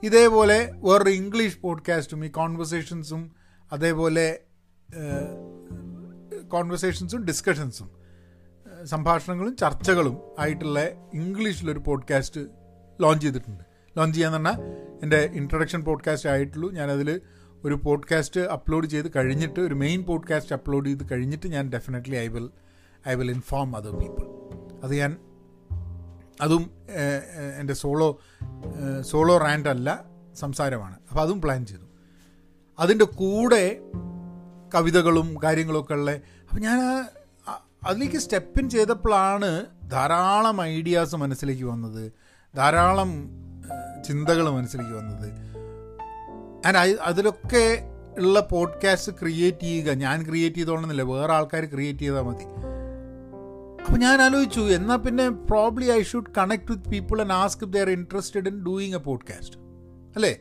[0.02, 3.34] ഇതേപോലെ വേറൊരു ഇംഗ്ലീഷ് പോഡ്കാസ്റ്റും ഈ കോൺവെർസേഷൻസും
[3.72, 4.40] അതേപോലെ
[6.48, 7.90] കോൺവെർസേഷൻസും ഡിസ്കഷൻസും
[8.84, 10.80] സംഭാഷണങ്ങളും ചർച്ചകളും ആയിട്ടുള്ള
[11.14, 12.40] ഇംഗ്ലീഷിലൊരു പോഡ്കാസ്റ്റ്
[13.00, 13.64] ലോഞ്ച് ചെയ്തിട്ടുണ്ട്.
[13.98, 14.62] ലോഞ്ച് ചെയ്യാന്ന് പറഞ്ഞാൽ
[15.02, 16.72] എന്റെ ഇൻട്രൊഡക്ഷൻ പോഡ്കാസ്റ്റ് ആയിട്ടുള്ളൂ.
[16.72, 17.20] ഞാനതിൽ
[17.64, 22.50] ഒരു പോഡ്കാസ്റ്റ് അപ്ലോഡ് ചെയ്ത് കഴിഞ്ഞിട്ട് ഒരു മെയിൻ പോഡ്കാസ്റ്റ് അപ്ലോഡ് ചെയ്ത് കഴിഞ്ഞിട്ട് ഞാൻ definitely I will
[23.08, 24.24] I will inform other people.
[24.84, 25.16] അത് ഞാൻ
[26.40, 26.70] അതും
[27.60, 28.08] എന്റെ സോളോ
[29.00, 30.96] സോളോ റാൻഡ് അല്ല സംസാരമാണ്.
[31.10, 31.86] അപ്പോൾ അതും പ്ലാൻ ചെയ്തു.
[32.78, 33.64] അതിന്റെ കൂടെ
[34.74, 36.78] കവിതകളും കാര്യങ്ങളൊക്കെ ഉള്ള അപ്പം ഞാൻ
[37.86, 42.12] അതിലേക്ക് സ്റ്റെപ്പ് ഇൻ ചെയ്തപ്പോഴാണ് ധാരാളം ഐഡിയാസ് മനസ്സിലേക്ക് വന്നത്.
[42.56, 43.10] ധാരാളം
[44.06, 45.28] ചിന്തകൾ മനസ്സിലേക്ക് വന്നത്.
[46.66, 47.66] ആൻഡ് അതിലൊക്കെ
[48.18, 52.44] ഉള്ള പോഡ്കാസ്റ്റ് ക്രിയേറ്റ് ചെയ്യുക ഞാൻ ക്രിയേറ്റ് ചെയ്തോളണമെന്നില്ല വേറെ ആൾക്കാർ ക്രിയേറ്റ് ചെയ്താൽ മതി.
[53.84, 58.48] അപ്പോൾ ഞാൻ ആലോചിച്ചു എന്നാൽ പിന്നെ probably I should connect with people and ask they're interested
[58.48, 59.56] in doing a podcast
[60.16, 60.32] അല്ലേ?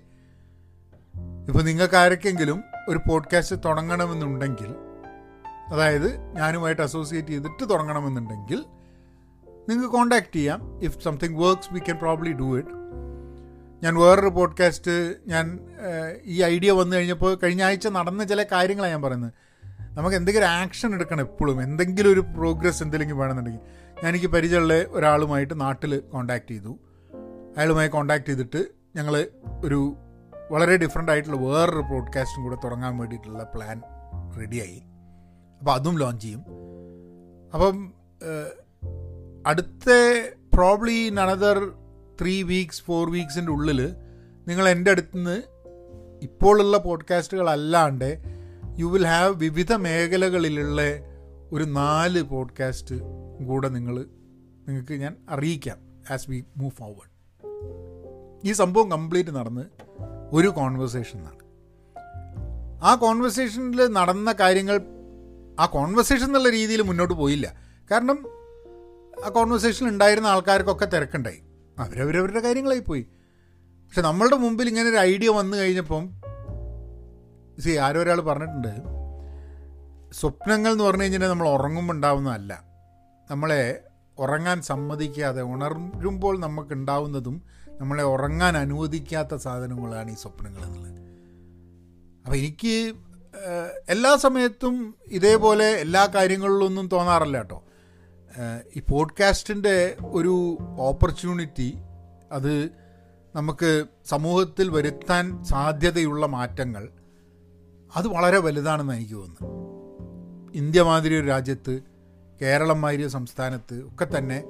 [1.48, 4.76] ഇപ്പോൾ നിങ്ങൾക്ക് ആരൊക്കെങ്കിലും ഒരു പോഡ്കാസ്റ്റ് തുടങ്ങണമെന്നുണ്ടെങ്കിൽ
[5.68, 8.66] അതായത് ഞാനുമായിട്ട് അസോസിയേറ്റ് ചെയ്തിട്ട് തുടങ്ങണമെന്നുണ്ടെങ്കിൽ
[9.70, 10.80] നിങ്ങൾക്ക് കോണ്ടാക്ട് ചെയ്യാം.
[10.84, 12.70] If something works we can probably do it
[13.84, 15.46] ഞാൻ വേറൊരു പോഡ്കാസ്റ്റ് ഞാൻ
[16.24, 19.32] ഈ ഐഡിയ വന്നു കഴിഞ്ഞപ്പോൾ കഴിഞ്ഞ ആഴ്ച നടന്ന ചില കാര്യങ്ങളാണ് ഞാൻ പറയുന്നത്.
[19.98, 21.64] നമുക്ക് എന്തെങ്കിലും ആക്ഷൻ എടുക്കണം എപ്പോഴും.
[21.64, 23.62] എന്തെങ്കിലും ഒരു പ്രോഗ്രസ് എന്തെങ്കിലും വേണമെന്നുണ്ടെങ്കിൽ.
[23.96, 26.80] ഞാൻ എനിക്ക് പരിചയമുള്ള ഒരാളുമായിട്ട് നാട്ടിൽ കോണ്ടാക്ട് ചെയ്തു.
[27.58, 29.26] അയാളുമായി കോണ്ടാക്ട് ചെയ്തിട്ട് ഞങ്ങൾ
[29.66, 29.96] ഒരു
[30.52, 33.82] വളരെ ഡിഫറെന്റ് ആയിട്ടുള്ള വേറൊരു പോഡ്കാസ്റ്റും കൂടെ തുടങ്ങാൻ വേണ്ടിയിട്ടുള്ള പ്ലാൻ
[34.40, 34.82] റെഡിയായി
[35.60, 36.44] അപ്പോൾ അതും ലോഞ്ച് ചെയ്യും.
[37.54, 37.94] അപ്പം
[39.48, 39.90] അടുത്ത
[40.54, 41.72] probably another
[42.22, 43.94] three weeks four വീക്സിന്റെ ഉള്ളിൽ
[44.48, 45.44] നിങ്ങൾ എന്റെ അടുത്ത് നിന്ന്
[46.22, 48.33] ഇപ്പോഴുള്ള പോഡ്കാസ്റ്റുകളല്ലാണ്ട്
[48.80, 50.82] യു വിൽ ഹാവ് വിവിധ മേഖലകളിലുള്ള
[51.52, 52.96] ഒരു നാല് പോഡ്കാസ്റ്റ്
[53.46, 54.06] കൂടെ നിങ്ങൾ
[54.68, 55.78] നിങ്ങൾക്ക് ഞാൻ അറിയിക്കാം
[56.14, 57.14] ആസ് വി മൂവ് ഫോർവേഡ്
[58.50, 59.62] ഈ സംഭവം കംപ്ലീറ്റ് നടന്ന്
[60.32, 61.44] ഒരു കോൺവെർസേഷനാണ്
[62.84, 64.82] ആ കോൺവെർസേഷനിൽ നടന്ന കാര്യങ്ങൾ
[65.60, 67.54] ആ കോൺവെർസേഷൻ എന്നുള്ള രീതിയിൽ മുന്നോട്ട് പോയില്ല.
[67.92, 68.26] കാരണം
[69.26, 71.42] ആ കോൺവെർസേഷനിൽ ഉണ്ടായിരുന്ന ആൾക്കാർക്കൊക്കെ തിരക്കുണ്ടായി.
[71.80, 73.02] അവരവരവരുടെ കാര്യങ്ങളായി പോയി.
[73.88, 76.23] പക്ഷെ നമ്മളുടെ മുമ്പിൽ ഇങ്ങനെ ഒരു ഐഡിയ വന്നു കഴിഞ്ഞപ്പം
[77.62, 78.76] സി ആരോ ഒരാൾ പറഞ്ഞിട്ടുണ്ട്.
[80.14, 82.64] സ്വപ്നങ്ങൾ എന്ന് പറഞ്ഞു കഴിഞ്ഞാൽ നമ്മൾ ഉറങ്ങുമ്പോൾ ഉണ്ടാവുന്നതല്ല.
[83.32, 83.82] നമ്മളെ
[84.18, 91.00] ഉറങ്ങാൻ സമ്മതിക്കാതെ ഉണരുമ്പോൾ നമുക്ക് ഉണ്ടാവുന്നതും നമ്മളെ ഉറങ്ങാൻ അനുവദിക്കാത്ത സാധനങ്ങളാണ് ഈ സ്വപ്നങ്ങൾ എന്നുള്ളത്.
[92.26, 92.94] അപ്പോൾ എനിക്ക്
[93.90, 97.64] എല്ലാ സമയത്തും ഇതേപോലെ എല്ലാ കാര്യങ്ങളിലൊന്നും തോന്നാറില്ല കേട്ടോ.
[98.76, 101.78] ഈ പോഡ്കാസ്റ്റിന്റെ ഒരു ഓപ്പർച്യൂണിറ്റി
[102.32, 102.70] അത്
[103.36, 106.90] നമുക്ക് സമൂഹത്തിൽ വരുത്താൻ സാധ്യതയുള്ള മാറ്റങ്ങൾ
[107.96, 109.48] അത് വളരെ വലുതാണെന്ന് എനിക്ക് തോന്നുന്നു.
[110.56, 111.74] ഇന്ത്യ മാതിരി ഒരു രാജ്യത്ത്
[112.42, 114.44] കേരളം മാതിരി സംസ്ഥാനത്ത് ഒക്കെ തന്നെ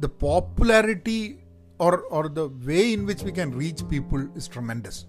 [0.00, 1.38] the popularity
[1.80, 5.04] or or the way in which we can reach people is tremendous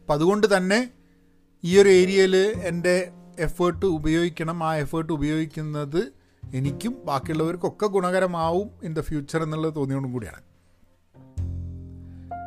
[0.00, 0.90] അപ്പം അതുകൊണ്ട് തന്നെ
[1.64, 4.64] ഈ ഒരു ഏരിയയിൽ എന്റെ എഫേർട്ട് ഉപയോഗിക്കണം.
[4.64, 6.02] ആ എഫേർട്ട് ഉപയോഗിക്കുന്നത്
[6.54, 10.45] എനിക്കും ബാക്കിയുള്ളവർക്കൊക്കെ ഗുണകരമാവും ഇൻ ദ ഫ്യൂച്ചർ എന്നുള്ളത് തോന്നിയോണ്ടും കൂടിയാണ്.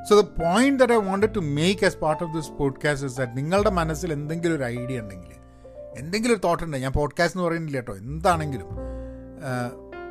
[0.10, 3.38] So the point that I wanted to make as part of this podcast is that
[3.38, 5.34] നിങ്ങളുടെ മനസ്സിൽ എന്തെങ്കിലും ഒരു ഐഡിയ ഉണ്ടെങ്കിൽ
[5.98, 8.66] എന്തെങ്കിലും ഒരു തോട്ട് ഉണ്ടെങ്കിൽ ഞാൻ പോഡ്കാസ്റ്റ് എന്ന് പറയുന്നില്ല കേട്ടോ എന്താണെങ്കിലും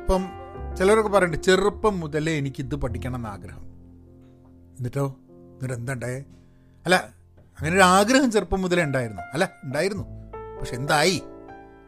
[0.01, 0.25] ഇപ്പം
[0.77, 3.61] ചിലരൊക്കെ പറയുന്നുണ്ട് ചെറുപ്പം മുതലേ എനിക്കിത് പഠിക്കണം എന്ന് ആഗ്രഹം.
[4.77, 5.15] എന്നിട്ടോ?
[5.29, 6.19] എന്നിട്ട് എന്താണ്ടായേ
[6.85, 6.95] അല്ല
[7.59, 9.21] അങ്ങനെ ഒരു ആഗ്രഹം ചെറുപ്പം മുതലേ ഉണ്ടായിരുന്നു.
[9.33, 10.03] അല്ല ഉണ്ടായിരുന്നു.
[10.59, 11.21] പക്ഷെ എന്തായി?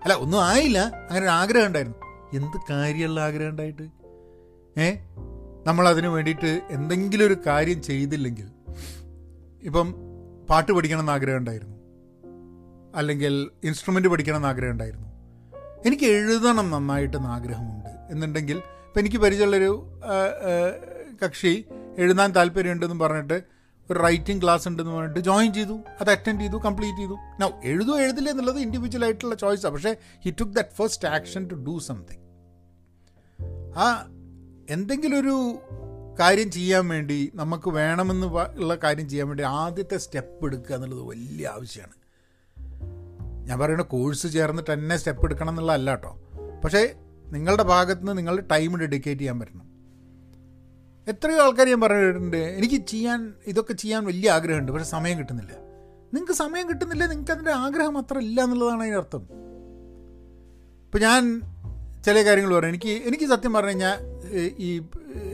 [0.04, 0.80] അല്ല ഒന്നും ആയില്ല.
[0.80, 1.98] അങ്ങനെ ഒരു ആഗ്രഹം ഉണ്ടായിരുന്നു.
[2.34, 3.84] എന്ത് കാര്യമുള്ള ആഗ്രഹം ഉണ്ടായിട്ട്?
[4.80, 4.96] ഏ?
[5.68, 8.48] നമ്മൾ അതിന് വേണ്ടിയിട്ട് എന്തെങ്കിലും ഒരു കാര്യം ചെയ്തില്ലെങ്കിൽ
[9.64, 9.96] ഇപ്പം
[10.50, 11.78] പാട്ട് പഠിക്കണം എന്ന് ആഗ്രഹം ഉണ്ടായിരുന്നു
[12.96, 15.08] അല്ലെങ്കിൽ ഇൻസ്ട്രുമെന്റ് പഠിക്കണം എന്ന് ആഗ്രഹം ഉണ്ടായിരുന്നു
[15.86, 17.90] എനിക്ക് എഴുതണം നന്നായിട്ടെന്ന് ആഗ്രഹമുണ്ട്.
[18.12, 20.00] എന്നുണ്ടെങ്കിൽ ഇപ്പം എനിക്ക് പരിചയമുള്ളൊരു
[21.26, 21.66] കക്ഷി
[21.98, 23.44] എഴുതാൻ താല്പര്യമുണ്ടെന്ന് പറഞ്ഞിട്ട്
[23.92, 25.80] ഒരു റൈറ്റിംഗ് ക്ലാസ് ഉണ്ടെന്ന് പറഞ്ഞിട്ട് ജോയിൻ ചെയ്തു.
[26.02, 27.16] അത് അറ്റൻഡ് ചെയ്തു കംപ്ലീറ്റ് ചെയ്തു.
[27.40, 31.80] നൗ എഴുതോ എഴുതില്ല എന്നുള്ളത് ഇൻഡിവിജ്വൽ ആയിട്ടുള്ള ചോയ്സാണ് പക്ഷേ he took that first action to do
[31.80, 32.24] something
[33.78, 34.12] ആ
[34.72, 35.60] എന്തെങ്കിലും ഒരു
[36.20, 41.96] കാര്യം ചെയ്യാൻ വേണ്ടി നമുക്ക് വേണമെന്ന് ഉള്ള കാര്യം ചെയ്യാൻ വേണ്ടി ആദ്യത്തെ സ്റ്റെപ്പ് എടുക്കുക എന്നുള്ളത് വലിയ ആവശ്യമാണ്.
[43.48, 46.22] ഞാൻ പറയുന്ന കോഴ്സ് ചേർന്നിട്ട് തന്നെ സ്റ്റെപ്പ് എടുക്കണം എന്നുള്ളതല്ല കേട്ടോ.
[46.64, 49.72] പക്ഷേ നിങ്ങളുടെ ഭാഗത്ത് നിന്ന് നിങ്ങൾ ടൈം ഡെഡിക്കേറ്റ് ചെയ്യാൻ പറ്റണം.
[51.08, 55.52] എത്രയോ ആൾക്കാർ ഞാൻ പറഞ്ഞിട്ടുണ്ട് എനിക്ക് ചെയ്യാൻ ഇതൊക്കെ ചെയ്യാൻ വലിയ ആഗ്രഹമുണ്ട് പക്ഷെ സമയം കിട്ടുന്നില്ല.
[56.14, 59.22] നിങ്ങൾക്ക് സമയം കിട്ടുന്നില്ല നിങ്ങൾക്ക് അതിന്റെ ആഗ്രഹം അത്ര ഇല്ല എന്നുള്ളതാണ് അതിനർത്ഥം
[60.86, 61.42] ഇപ്പം ഞാൻ
[62.06, 62.70] ചില കാര്യങ്ങൾ പറയാം.
[62.70, 64.82] എനിക്ക് എനിക്ക് സത്യം പറഞ്ഞു കഴിഞ്ഞാൽ ഈ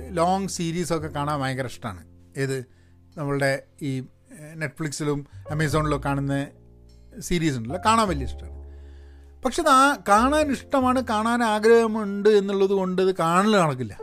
[0.09, 2.05] ലോങ് സീരീസൊക്കെ കാണാൻ ഭയങ്കര ഇഷ്ടമാണ്
[2.37, 2.65] ഏത്?
[3.17, 4.03] നമ്മളുടെ ഈ
[4.55, 6.47] നെറ്റ്ഫ്ലിക്സിലും അമേസോണിലും കാണുന്ന
[7.19, 7.79] സീരീസ് ഉണ്ടല്ലോ.
[7.85, 8.57] കാണാൻ വലിയ ഇഷ്ടമാണ്
[9.45, 13.97] പക്ഷെ ആ കാണാൻ ഇഷ്ടമാണ് കാണാൻ ആഗ്രഹമുണ്ട് എന്നുള്ളത് കൊണ്ട് ഇത് കാണൽ നടക്കില്ല.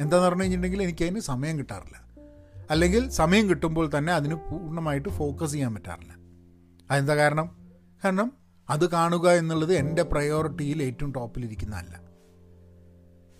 [0.00, 2.04] എന്താന്ന് പറഞ്ഞു കഴിഞ്ഞിട്ടുണ്ടെങ്കിൽ എനിക്കതിന് സമയം കിട്ടാറില്ല.
[2.70, 6.14] അല്ലെങ്കിൽ സമയം കിട്ടുമ്പോൾ തന്നെ അതിന് പൂർണമായിട്ട് ഫോക്കസ് ചെയ്യാൻ പറ്റാറില്ല.
[6.90, 7.64] അതെന്താ കാരണം?
[8.04, 8.32] കാരണം
[8.70, 12.03] അത് കാണുക എന്നുള്ളത് എന്റെ പ്രയോറിറ്റിയിൽ ഏറ്റവും ടോപ്പിലിരിക്കുന്നതല്ല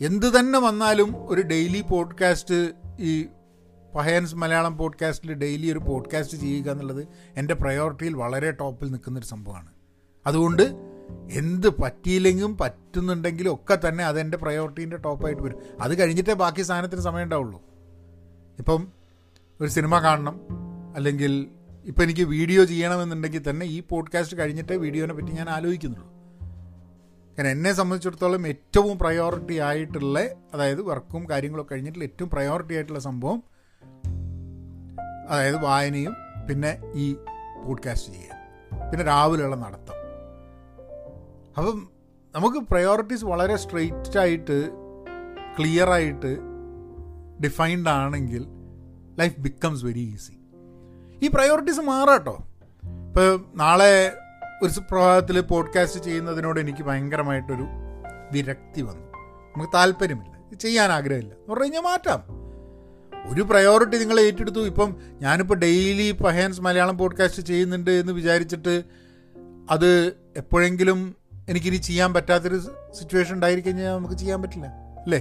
[0.04, 3.26] എന്ത് തന്നെ വന്നാലും ഒരു ഡെയിലി പോഡ്കാസ്റ്റ് ഈ
[3.94, 9.68] പഹയൻസ് മലയാളം പോഡ്കാസ്റ്റിൽ ഡെയിലി ഒരു പോഡ്കാസ്റ്റ് ചെയ്യുക എന്നുള്ളത് എന്റെ പ്രയോറിറ്റിയിൽ വളരെ ടോപ്പിൽ നിൽക്കുന്നൊരു സംഭവമാണ്.
[10.26, 10.62] അതുകൊണ്ട്
[11.30, 15.58] എന്ത് പറ്റിയില്ലെങ്കിലും പറ്റുന്നുണ്ടെങ്കിലും ഒക്കെ തന്നെ അതെന്റെ പ്രയോറിറ്റീന്റെ ടോപ്പായിട്ട് വരും.
[15.80, 17.62] അത് കഴിഞ്ഞിട്ടേ ബാക്കി സാധനത്തിന് സമയം ഉണ്ടാവുള്ളൂ.
[18.58, 18.88] ഇപ്പം
[19.60, 20.40] ഒരു സിനിമ കാണണം
[20.96, 21.48] അല്ലെങ്കിൽ
[21.84, 26.23] ഇപ്പം എനിക്ക് വീഡിയോ ചെയ്യണമെന്നുണ്ടെങ്കിൽ തന്നെ ഈ പോഡ്കാസ്റ്റ് കഴിഞ്ഞിട്ടേ വീഡിയോനെ പറ്റി ഞാൻ ആലോചിക്കുന്നുള്ളൂ.
[27.38, 30.20] കാരണം എന്നെ സംബന്ധിച്ചിടത്തോളം ഏറ്റവും പ്രയോറിറ്റി ആയിട്ടുള്ള
[30.54, 33.42] അതായത് വർക്കും കാര്യങ്ങളൊക്കെ കഴിഞ്ഞിട്ടുള്ള ഏറ്റവും പ്രയോറിറ്റി ആയിട്ടുള്ള സംഭവം
[35.28, 36.14] അതായത് വായനയും
[36.48, 37.16] പിന്നെ ഈ
[37.64, 38.34] പോഡ്കാസ്റ്റ് ചെയ്യുക
[38.90, 39.94] പിന്നെ രാവിലെയുള്ള നടത്തം.
[41.58, 41.88] അപ്പം
[42.34, 44.70] നമുക്ക് പ്രയോറിറ്റീസ് വളരെ സ്ട്രെയിറ്റ് ആയിട്ട്
[45.58, 46.38] ക്ലിയർ ആയിട്ട്
[47.44, 48.46] ഡിഫൈൻഡ് ആണെങ്കിൽ
[49.18, 50.38] ലൈഫ് ബിക്കംസ് വെരി ഈസി
[51.22, 52.44] ഈ പ്രയോറിറ്റീസ് മാറാട്ടോ.
[53.08, 54.12] ഇപ്പോൾ നാളെ
[54.64, 57.66] ഒരു സുപ്രഭാതത്തിൽ പോഡ്കാസ്റ്റ് ചെയ്യുന്നതിനോട് എനിക്ക് ഭയങ്കരമായിട്ടൊരു
[58.32, 59.02] വിരക്തി വന്നു.
[59.56, 60.54] നമുക്ക് താല്പര്യമില്ല.
[60.54, 61.32] ചെയ്യാൻ ആഗ്രഹമില്ല.
[61.32, 62.22] എന്ന് പറഞ്ഞു കഴിഞ്ഞാൽ മാറ്റാം.
[63.32, 64.66] ഒരു പ്രയോറിറ്റി നിങ്ങൾ ഏറ്റെടുത്തു.
[64.66, 68.82] ഇപ്പം ഞാനിപ്പോൾ ഡെയിലി പഹയൻസ് മലയാളം പോഡ്കാസ്റ്റ് ചെയ്യുന്നുണ്ട് എന്ന് വിചാരിച്ചിട്ട്
[69.70, 71.14] അത് എപ്പോഴെങ്കിലും
[71.48, 72.58] എനിക്കിനി ചെയ്യാൻ പറ്റാത്തൊരു
[72.92, 74.66] സിറ്റുവേഷൻ ഉണ്ടായിരിക്കഴിഞ്ഞാൽ നമുക്ക് ചെയ്യാൻ പറ്റില്ല.
[75.04, 75.18] അല്ലേ?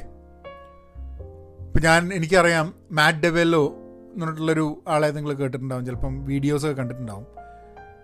[1.65, 5.85] ഇപ്പം ഞാൻ എനിക്കറിയാം മാറ്റ് ഡെവെല്ലോ എന്ന് പറഞ്ഞിട്ടുള്ളൊരു ആളെ നിങ്ങൾ കേട്ടിട്ടുണ്ടാവും.
[5.85, 7.32] ചിലപ്പം വീഡിയോസൊക്കെ കണ്ടിട്ടുണ്ടാവും.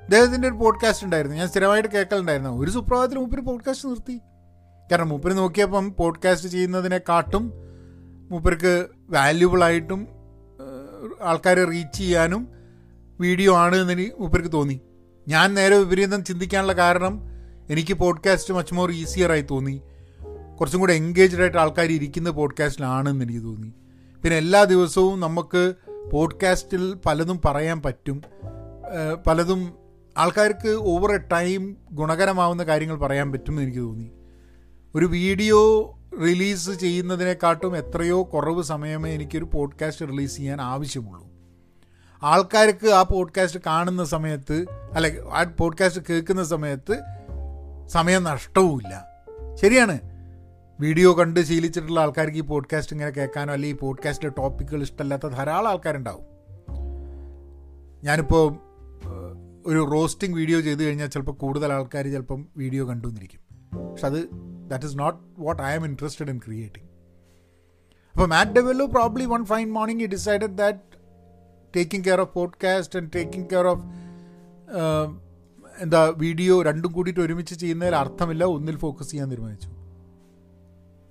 [0.09, 1.37] അദ്ദേഹത്തിന്റെ ഒരു പോഡ്കാസ്റ്റ് ഉണ്ടായിരുന്നു.
[1.37, 2.59] ഞാൻ സ്ഥിരമായിട്ട് കേൾക്കലുണ്ടായിരുന്നു.
[2.63, 4.17] ഒരു സുപ്രഭാതത്തിൽ മൂപ്പര് പോഡ്കാസ്റ്റ് നിർത്തി.
[4.91, 7.53] കാരണം മൂപ്പര് നോക്കിയപ്പം പോഡ്കാസ്റ്റ് ചെയ്യുന്നതിനെക്കാട്ടും
[8.31, 10.07] മൂപ്പർക്ക് വാല്യുബിളായിട്ടും
[11.21, 12.47] ആൾക്കാരെ റീച്ച് ചെയ്യാനും
[13.19, 14.81] വീഡിയോ ആണ് എന്ന് എനിക്ക് മൂപ്പർക്ക് തോന്നി.
[15.27, 17.21] ഞാൻ നേരെ വിപരീതം ചിന്തിക്കാനുള്ള കാരണം
[17.69, 19.81] എനിക്ക് പോഡ്കാസ്റ്റ് മച്ച് മോർ ഈസിയർ ആയി തോന്നി.
[20.59, 23.73] കുറച്ചും കൂടെ എൻഗേജ്ഡ് ആയിട്ട് ആൾക്കാർ ഇരിക്കുന്ന പോഡ്കാസ്റ്റിലാണെന്ന് എനിക്ക് തോന്നി.
[24.23, 25.73] പിന്നെ എല്ലാ ദിവസവും നമുക്ക്
[26.11, 28.21] പോഡ്കാസ്റ്റിൽ പലതും പറയാൻ പറ്റും.
[29.27, 29.78] പലതും
[30.19, 34.11] ആൾക്കാർക്ക് ഓവർ ടൈം ഗുണകരമാവുന്ന കാര്യങ്ങൾ പറയാൻ പറ്റുമെന്ന് എനിക്ക് തോന്നി.
[34.95, 41.27] ഒരു വീഡിയോ റിലീസ് ചെയ്യുന്നതിനെക്കാട്ടും എത്രയോ കുറവ് സമയമേ എനിക്കൊരു പോഡ്കാസ്റ്റ് റിലീസ് ചെയ്യാൻ ആവശ്യമുള്ളൂ.
[42.23, 46.99] ആൾക്കാർക്ക് ആ പോഡ്കാസ്റ്റ് കാണുന്ന സമയത്ത് അല്ലെ ആ പോഡ്കാസ്റ്റ് കേൾക്കുന്ന സമയത്ത്
[47.87, 49.05] സമയം നഷ്ടവുമില്ല.
[49.61, 49.99] ശരിയാണ്.
[50.79, 56.23] വീഡിയോ കണ്ട് ശീലിച്ചിട്ടുള്ള ആൾക്കാർക്ക് ഈ പോഡ്കാസ്റ്റ് ഇങ്ങനെ കേൾക്കാനോ അല്ലെങ്കിൽ ഈ പോഡ്കാസ്റ്റിലെ ടോപ്പിക്കുകൾ ഇഷ്ടമല്ലാത്ത ധാരാളം ആൾക്കാരുണ്ടാവും.
[58.03, 58.68] ഞാനിപ്പോൾ
[59.67, 63.41] ഒരു റോസ്റ്റിംഗ് വീഡിയോ ചെയ്ത് കഴിഞ്ഞാൽ ചിലപ്പോൾ കൂടുതൽ ആൾക്കാർ ചിലപ്പം വീഡിയോ കണ്ടുവന്നിരിക്കും.
[63.91, 64.19] പക്ഷെ അത്
[64.69, 66.87] that is not what I am interested in creating
[68.15, 70.79] അപ്പോൾ മാറ്റ് develop probably one fine morning ഈ decided that
[71.75, 73.83] taking care of podcast and taking care of
[75.81, 78.43] എന്താ വീഡിയോ രണ്ടും കൂടിയിട്ട് ഒരുമിച്ച് ചെയ്യുന്നതിൽ അർത്ഥമില്ല.
[78.43, 79.69] ഒന്നിൽ ഫോക്കസ് ചെയ്യാൻ തീരുമാനിച്ചു.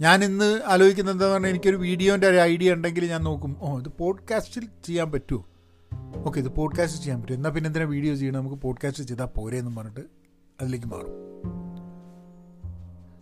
[0.01, 4.69] ഞാൻ ഇന്ന് ആലോചിക്കുന്നത് എന്താണെന്ന് പറഞ്ഞാൽ എനിക്കൊരു വീഡിയോന്റെ ഒരു ഐഡിയ ഉണ്ടെങ്കിൽ ഞാൻ നോക്കും ഓ ഇത് പോഡ്കാസ്റ്റിൽ
[4.87, 5.45] ചെയ്യാൻ പറ്റുമോ?
[6.27, 7.35] ഓക്കെ ഇത് പോഡ്കാസ്റ്റ് ചെയ്യാൻ പറ്റും.
[7.35, 8.38] എന്നാൽ പിന്നെ എന്തിനാ വീഡിയോ ചെയ്യണം?
[8.40, 10.01] നമുക്ക് പോഡ്കാസ്റ്റ് ചെയ്താൽ പോരെ എന്നും പറഞ്ഞിട്ട്
[10.61, 11.29] അതിലേക്ക് മാറും.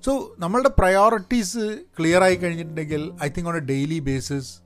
[0.05, 4.59] സോ നമ്മളുടെ പ്രയോറിറ്റീസ് ക്ലിയർ ആയി കഴിഞ്ഞിട്ടുണ്ടെങ്കിൽ I think on a daily basis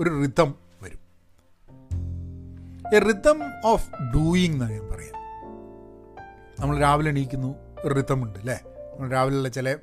[0.00, 0.98] ഒരു റിതം വരും.
[2.96, 5.14] എ റിതം ഓഫ് ഡൂയിങ് എന്നാണ് ഞാൻ പറയാം.
[6.60, 8.60] നമ്മൾ രാവിലെ എണീക്കുന്നു ഒരു റിതം ഉണ്ട് അല്ലേ
[8.94, 9.76] നമ്മൾ രാവിലെയുള്ള ചില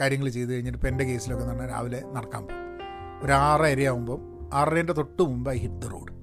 [0.00, 2.78] കാര്യങ്ങൾ ചെയ്ത് കഴിഞ്ഞിട്ട് ഇപ്പം എന്റെ കേസിലൊക്കെ എന്ന് പറഞ്ഞാൽ രാവിലെ നടക്കാൻ പോകും.
[3.22, 6.17] ഒരു ആറര ആകുമ്പം ആറരേന്റെ തൊട്ട് മുമ്പ് ഐ ഹിറ്റ് ദ റോഡ്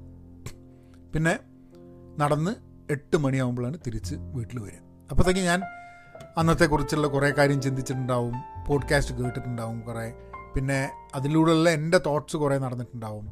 [1.16, 1.40] പിന്നെ
[2.18, 2.56] നടന്ന്
[2.92, 4.80] എട്ട് മണിയാകുമ്പോഴാണ് തിരിച്ച് വീട്ടിൽ വരിക.
[5.10, 5.62] അപ്പോഴത്തേക്ക് ഞാൻ
[6.38, 8.34] അന്നത്തെക്കുറിച്ചുള്ള കുറേ കാര്യം ചിന്തിച്ചിട്ടുണ്ടാവും
[8.68, 10.14] പോഡ്കാസ്റ്റ് കേട്ടിട്ടുണ്ടാവും കുറേ.
[10.56, 13.28] പിന്നെ അതിലൂടെയുള്ള എന്റെ തോട്ട്സ് കുറേ നടന്നിട്ടുണ്ടാവും.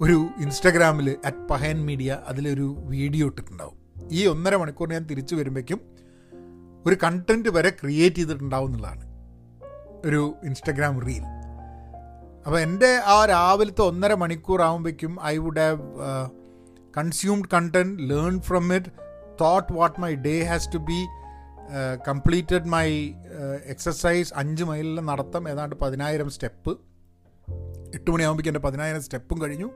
[0.00, 3.76] ഒരു ഇൻസ്റ്റഗ്രാമിൽ അറ്റ് പഹയൻ മീഡിയ അതിലൊരു വീഡിയോ ഇട്ടിട്ടുണ്ടാവും.
[4.12, 5.80] ഈ ഒന്നര മണിക്കൂർ ഞാൻ തിരിച്ചു വരുമ്പോഴേക്കും
[6.86, 9.04] ഒരു കണ്ടന്റ് വരെ ക്രിയേറ്റ് ചെയ്തിട്ടുണ്ടാവും എന്നുള്ളതാണ്.
[10.06, 11.22] ഒരു ഇൻസ്റ്റഗ്രാം റീൽ
[12.46, 15.80] അപ്പോൾ എന്റെ ആ രാവിലത്തെ ഒന്നര മണിക്കൂർ ആകുമ്പോഴേക്കും I would have
[16.96, 18.90] consumed content learn from it
[19.40, 21.00] thought what my day has to be
[22.08, 22.88] completed my
[23.64, 26.70] exercise അഞ്ച് മൈലിൽ നടത്തം ഏതാണ്ട് പതിനായിരം സ്റ്റെപ്പ്.
[27.94, 29.70] എട്ട് മണിയാകുമ്പോഴേക്കും എന്റെ പതിനായിരം സ്റ്റെപ്പും കഴിഞ്ഞു.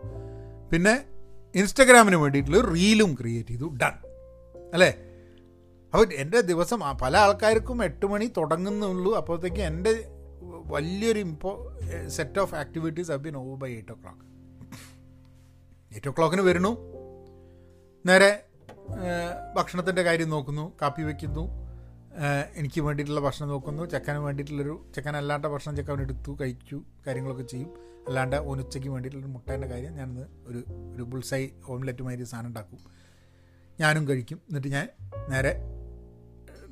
[0.72, 1.04] പിന്നെ
[1.54, 3.64] ഇൻസ്റ്റഗ്രാമിന് വേണ്ടിയിട്ടുള്ള റീലും ക്രിയേറ്റ് ചെയ്തു.
[3.82, 3.94] ഡൺ
[4.74, 4.90] അല്ലേ?
[5.92, 9.16] അപ്പോൾ എന്റെ ദിവസം പല ആൾക്കാർക്കും എട്ട് മണി തുടങ്ങുന്നുള്ളൂ.
[9.16, 10.08] അപ്പോഴത്തേക്ക് എന്റെ
[10.42, 11.72] വലിയൊരു ഇമ്പോ
[12.06, 14.24] set of activities have been over by eight o'clock
[15.92, 16.95] eight O ക്ലോക്കിന് വരുന്നു.
[18.08, 18.30] നേരെ
[19.56, 21.44] ഭക്ഷണത്തിന്റെ കാര്യം നോക്കുന്നു കാപ്പി വയ്ക്കുന്നു
[22.56, 23.82] എനിക്ക് വേണ്ടിയിട്ടുള്ള ഭക്ഷണം നോക്കുന്നു.
[23.84, 27.70] ചെക്കന് വേണ്ടിയിട്ടുള്ളൊരു ചെക്കനല്ലാണ്ട ഭക്ഷണം ചെക്കൻ എടുത്തു കഴിച്ചു കാര്യങ്ങളൊക്കെ ചെയ്യും.
[28.08, 30.60] അല്ലാണ്ട് ഓനുച്ചയ്ക്ക് വേണ്ടിയിട്ടുള്ളൊരു മുട്ടേന്റെ കാര്യം ഞാനിന്ന് ഒരു
[30.94, 32.78] ഒരു ബുൾസൈ ഓംലെറ്റ് മാതിരി സാധനം ഉണ്ടാക്കും.
[33.80, 34.38] ഞാനും കഴിക്കും.
[34.48, 34.86] എന്നിട്ട് ഞാൻ
[35.28, 35.52] നേരെ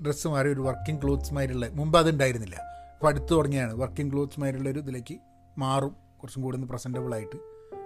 [0.04, 2.56] ഡ്രസ്സ് മാറി ഒരു വർക്കിംഗ് ക്ലോത്ത്സ് മാതിരിയുള്ള മുമ്പ് അതുണ്ടായിരുന്നില്ല
[2.94, 5.18] അപ്പോൾ അടുത്ത് തുടങ്ങിയാണ് വർക്കിംഗ് ക്ലോത്ത്സ് മാതിരിയുള്ള ഒരു ഇതിലേക്ക്
[5.58, 5.96] മാറും.
[6.20, 7.38] കുറച്ചും കൂടി ഒന്ന് പ്രസന്റബിൾ ആയിട്ട്.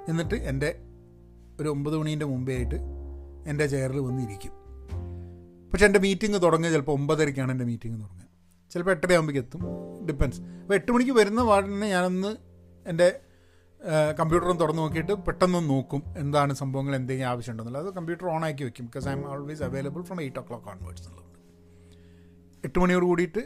[0.08, 0.70] എന്നിട്ട് എന്റെ
[1.60, 2.97] ഒരു ഒമ്പത് മണീന്റെ മുമ്പേ ആയിട്ട്
[3.46, 4.52] എന്റെ ചെയറിൽ വന്നിരിക്കും.
[5.70, 8.26] പക്ഷെ എന്റെ മീറ്റിംഗ് തുടങ്ങുക ചിലപ്പോൾ ഒമ്പതരയ്ക്കാണ് എന്റെ മീറ്റിംഗ് തുടങ്ങുക
[8.72, 9.62] ചിലപ്പോൾ എട്ടര ആകുമ്പോഴേക്ക് എത്തും.
[10.06, 12.36] ഡിപ്പെൻസ് അപ്പോൾ എട്ട് മണിക്ക് വരുന്ന പാടിനെ ഞാനൊന്ന്
[12.88, 13.20] എന്റെ
[14.18, 17.86] കമ്പ്യൂട്ടറും തുറന്ന് നോക്കിയിട്ട് പെട്ടെന്ന് നോക്കും എന്താണ് സംഭവങ്ങൾ എന്തെങ്കിലും ആവശ്യമുണ്ടെന്നുള്ളത്.
[17.86, 18.84] അത് കമ്പ്യൂട്ടർ ഓൺ ആക്കി വെക്കും.
[18.84, 21.26] Because I am always available from eight o'clock onwards എന്നുള്ളത്.
[22.64, 23.42] എട്ട് മണിയോട് കൂടിയിട്ട്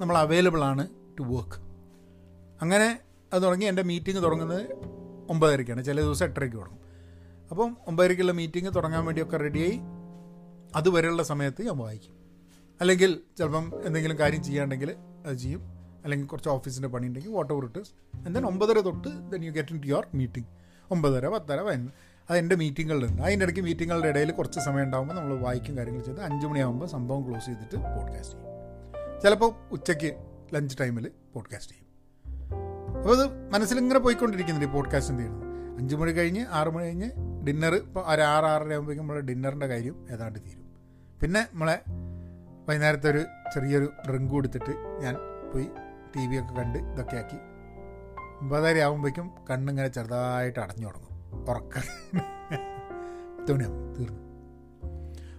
[0.00, 1.58] നമ്മൾ അവൈലബിൾ ആണ് ടു വർക്ക്
[2.62, 3.00] അങ്ങനെ
[3.32, 4.62] അത് തുടങ്ങി എന്റെ മീറ്റിംഗ് തുടങ്ങുന്നത്
[5.30, 5.84] ഒമ്പതരയ്ക്കാണ്.
[5.84, 6.89] ചില ദിവസം എട്ടരയ്ക്ക് തുടങ്ങും.
[7.50, 9.80] അപ്പം ഒമ്പതരയ്ക്കുള്ള മീറ്റിംഗ് തുടങ്ങാൻ വേണ്ടിയൊക്കെ റെഡിയായി
[10.76, 12.14] അതുവരെയുള്ള സമയത്ത് ഞാൻ വായിക്കും.
[12.80, 14.94] അല്ലെങ്കിൽ ചിലപ്പം എന്തെങ്കിലും കാര്യം ചെയ്യാണ്ടെങ്കിൽ
[15.26, 15.62] അത് ചെയ്യും.
[16.04, 17.78] അല്ലെങ്കിൽ കുറച്ച് ഓഫീസിന്റെ പണി ഉണ്ടെങ്കിൽ വാട്ട് ഓവർ ഇട്ട്
[18.16, 20.48] ആൻഡ് ദെൻ ഒമ്പതര തൊട്ട് then you get into your meeting
[20.90, 21.92] ഒമ്പതര പത്തര പതിനൊന്ന്.
[22.30, 26.46] അത് എന്റെ മീറ്റിങ്ങുകളുണ്ട് അതിന്റെ ഇടയ്ക്ക് മീറ്റിങ്ങുകളുടെ ഇടയിൽ കുറച്ച് സമയം ഉണ്ടാകുമ്പോൾ നമ്മൾ വായിക്കും കാര്യങ്ങൾ ചെയ്ത് അഞ്ച്
[26.46, 29.20] മണിയാകുമ്പോൾ സംഭവം ക്ലോസ് ചെയ്തിട്ട് പോഡ്കാസ്റ്റ് ചെയ്യും.
[29.20, 30.16] ചിലപ്പോൾ ഉച്ചയ്ക്ക്
[30.54, 31.90] ലഞ്ച് ടൈമിൽ പോഡ്കാസ്റ്റ് ചെയ്യും.
[32.96, 37.10] അപ്പോൾ അത് മനസ്സിലിങ്ങനെ പോയിക്കൊണ്ടിരിക്കുന്നുണ്ട് ഈ പോഡ്കാസ്റ്റ് എന്ത് ചെയ്യുന്നത് അഞ്ച് മണി കഴിഞ്ഞ് ആറ് മണി കഴിഞ്ഞ്
[37.46, 40.66] ഡിന്നർ ഇപ്പോൾ ഒരു ആറ് ആറര ആകുമ്പോഴേക്കും നമ്മളെ ഡിന്നറിന്റെ കാര്യം ഏതാണ്ട് തീരും.
[41.22, 41.80] പിന്നെ നമ്മളെ
[42.68, 43.24] വൈകുന്നേരത്തെ ഒരു
[43.54, 45.14] ചെറിയൊരു ഡ്രിങ്ക് കൊടുത്തിട്ട് ഞാൻ
[45.54, 45.66] പോയി
[46.16, 47.38] ടി വി ഒക്കെ കണ്ട് ഇതൊക്കെ ആക്കി
[48.40, 51.10] ഒമ്പതര ആകുമ്പോഴേക്കും കണ്ണിങ്ങനെ ചെറുതായിട്ട് അടഞ്ഞു തുടങ്ങും
[51.50, 51.82] ഉറക്കം.
[53.46, 54.20] തുണിയാവും തീർന്നു.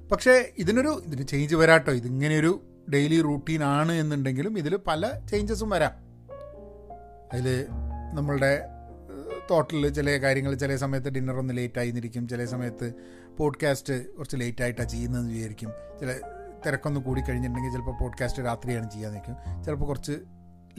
[0.09, 1.91] പക്ഷേ ഇതിനൊരു ഇതിന് ചേഞ്ച് വരാട്ടോ.
[1.91, 2.61] ഇതിങ്ങനെയൊരു
[2.93, 5.91] ഡെയിലി റൂട്ടീൻ ആണ് എന്നുണ്ടെങ്കിലും ഇതിൽ പല ചേഞ്ചസും വരാം.
[7.33, 7.67] അതിൽ
[8.13, 8.65] നമ്മളുടെ
[9.51, 12.93] തോട്ടിൽ ചില കാര്യങ്ങൾ ചില സമയത്ത് ഡിന്നർ ഒന്ന് ലേറ്റ് ആയിരിക്കും ചില സമയത്ത്
[13.37, 15.71] പോഡ്കാസ്റ്റ് കുറച്ച് ലേറ്റ് ആയിട്ടാണ് ചെയ്യുന്നതെന്ന് വിചാരിക്കും.
[15.99, 16.19] ചില
[16.65, 20.11] തിരക്കൊന്ന് കൂടി കഴിഞ്ഞിട്ടുണ്ടെങ്കിൽ ചിലപ്പോൾ പോഡ്കാസ്റ്റ് രാത്രിയാണ് ചെയ്യാൻ നിൽക്കും ചിലപ്പോൾ കുറച്ച്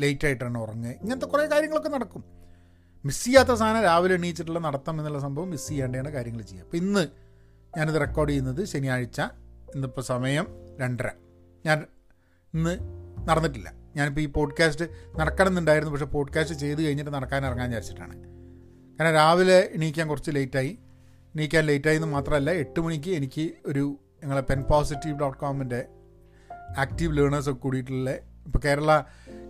[0.00, 0.90] ലേറ്റ് ആയിട്ടാണ് ഉറങ്ങുക.
[0.90, 2.24] ഇങ്ങനത്തെ കുറേ കാര്യങ്ങളൊക്കെ നടക്കും.
[3.04, 6.64] മിസ് ചെയ്യാത്ത സാധനം രാവിലെ എണീച്ചിട്ടുള്ള നടത്തം എന്നുള്ള സംഭവം മിസ് ചെയ്യാണ്ടാണ് കാര്യങ്ങൾ ചെയ്യുക.
[6.64, 7.06] അപ്പോൾ ഇന്ന്
[7.78, 9.20] ഞാനിത് റെക്കോർഡ് ചെയ്യുന്നത് ശനിയാഴ്ച.
[9.74, 10.46] ഇന്നിപ്പോൾ സമയം
[10.80, 11.08] രണ്ടര.
[11.66, 11.86] ഞാൻ
[12.54, 12.78] ഇന്ന്
[13.28, 13.72] നടന്നിട്ടില്ല.
[13.96, 14.84] ഞാനിപ്പോൾ ഈ പോഡ്കാസ്റ്റ്
[15.16, 15.92] നടക്കണമെന്നുണ്ടായിരുന്നു.
[15.92, 18.31] പക്ഷേ പോഡ്കാസ്റ്റ് ചെയ്ത് കഴിഞ്ഞിട്ട് നടക്കാൻ ഇറങ്ങാൻ വിചാരിച്ചിട്ടാണ്.
[19.02, 20.78] കാരണം രാവിലെ എണീക്കാൻ കുറച്ച് ലേറ്റായി.
[21.34, 25.86] എണീക്കാൻ ലേറ്റായി എന്ന് മാത്രമല്ല എട്ട് മണിക്ക് എനിക്ക് ഒരു ഞങ്ങളെ പെൻ പോസിറ്റീവ് ഡോട്ട് കോമിന്റെ
[26.78, 28.10] ആക്റ്റീവ് ലേണേഴ്സൊക്കെ കൂടിയിട്ടുള്ള
[28.46, 29.02] ഇപ്പോൾ കേരള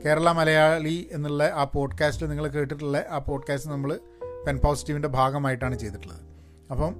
[0.04, 4.00] കേരള മലയാളി എന്നുള്ള ആ പോഡ്കാസ്റ്റ് നിങ്ങൾ കേട്ടിട്ടുള്ള ആ പോഡ്കാസ്റ്റ് നമ്മൾ
[4.46, 6.22] പെൻ പോസിറ്റീവിന്റെ ഭാഗമായിട്ടാണ് ചെയ്തിട്ടുള്ളത്.
[6.70, 6.94] അപ്പം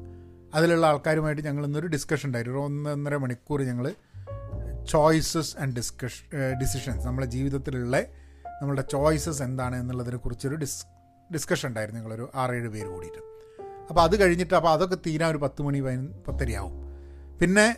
[0.55, 2.59] അതിലുള്ള ആൾക്കാരുമായിട്ട് ഞങ്ങൾ ഇന്നൊരു ഡിസ്കഷൻ ഉണ്ടായിരുന്നു.
[2.59, 3.95] ഒന്നൊന്നര മണിക്കൂർ ഞങ്ങൾ
[4.85, 6.13] ചോയ്സസ് ആൻഡ് ഡിസ്കഷ
[6.61, 8.01] ഡിസിഷൻസ് നമ്മുടെ ജീവിതത്തിലുള്ള
[8.63, 10.87] നമ്മളുടെ ചോയ്സസ് എന്താണ് എന്നുള്ളതിനെ കുറിച്ചൊരു ഡിസ്
[11.35, 13.23] ഡിസ്കഷൻ ഉണ്ടായിരുന്നു ഞങ്ങളൊരു ആറേഴ് പേര് കൂടിയിട്ട്.
[13.89, 16.75] അപ്പോൾ അത് കഴിഞ്ഞിട്ട് അപ്പോൾ അതൊക്കെ തീരാൻ ഒരു പത്ത് മണി പതിന പത്തരയാവും.
[17.41, 17.77] പിന്നെ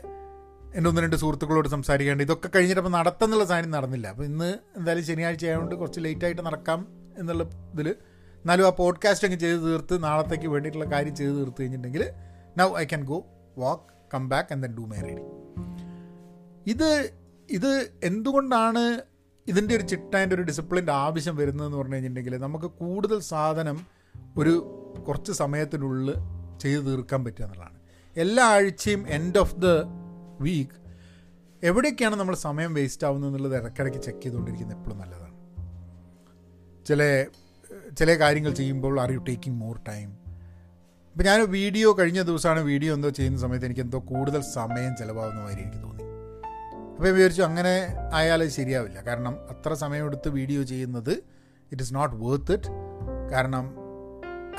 [0.74, 4.06] എന്റെ ഒന്ന് രണ്ട് സുഹൃത്തുക്കളോട് സംസാരിക്കേണ്ട ഇതൊക്കെ കഴിഞ്ഞിട്ട് അപ്പോൾ നടത്തുന്നുള്ള സാധനം നടന്നില്ല.
[4.08, 6.86] അപ്പോൾ ഇന്ന് എന്തായാലും ശനിയാഴ്ച ആയതുകൊണ്ട് കുറച്ച് ലേറ്റായിട്ട് നടക്കാം
[7.18, 12.10] എന്നുള്ള ഇതിൽ എന്നാലും ആ പോഡ്കാസ്റ്റ് അങ്ങ് ചെയ്ത് തീർത്ത് നാളത്തേക്ക് വേണ്ടിയിട്ടുള്ള കാര്യം ചെയ്ത് തീർത്ത് കഴിഞ്ഞിട്ടുണ്ടെങ്കിൽ
[12.58, 13.26] now I can go
[13.58, 13.82] walk
[14.14, 15.22] come back and then do my ready
[16.70, 17.12] ഇത്
[17.50, 19.00] ഇത് എന്തുകൊണ്ടാണ്
[19.46, 23.78] ഇതിന്റെ ഒരു ചിട്ടേന്റെ ഒരു ഡിസിപ്ലിന്റെ ആവശ്യം വരുന്നതെന്ന് പറഞ്ഞു കഴിഞ്ഞിട്ടുണ്ടെങ്കിൽ നമുക്ക് കൂടുതൽ സാധനം
[24.38, 24.54] ഒരു
[25.06, 26.08] കുറച്ച് സമയത്തിനുള്ളിൽ
[26.62, 27.78] ചെയ്തു തീർക്കാൻ പറ്റുക എന്നുള്ളതാണ്.
[28.16, 29.66] എല്ലാ ആഴ്ചയും എൻഡ് ഓഫ് ദ
[30.40, 30.76] വീക്ക്
[31.62, 35.34] എവിടെയൊക്കെയാണ് നമ്മൾ സമയം വേസ്റ്റ് ആവുന്നത് എന്നുള്ളത് ഇടയ്ക്കിടയ്ക്ക് ചെക്ക് ചെയ്തുകൊണ്ടിരിക്കുന്നത് എപ്പോഴും നല്ലതാണ്.
[36.88, 37.02] ചില
[37.98, 40.08] ചില കാര്യങ്ങൾ ചെയ്യുമ്പോൾ are you taking more time
[41.14, 45.60] ഇപ്പം ഞാൻ വീഡിയോ കഴിഞ്ഞ ദിവസമാണ് വീഡിയോ എന്തോ ചെയ്യുന്ന സമയത്ത് എനിക്ക് എന്തോ കൂടുതൽ സമയം ചിലവാകുന്ന മാതിരി
[45.60, 46.04] എനിക്ക് തോന്നി.
[46.96, 47.72] അപ്പോൾ വിചാരിച്ചു അങ്ങനെ
[48.18, 48.98] ആയാൽ ശരിയാവില്ല.
[49.06, 51.14] കാരണം അത്ര സമയമെടുത്ത് വീഡിയോ ചെയ്യുന്നത്
[51.72, 52.70] it is not worth it
[53.32, 53.64] കാരണം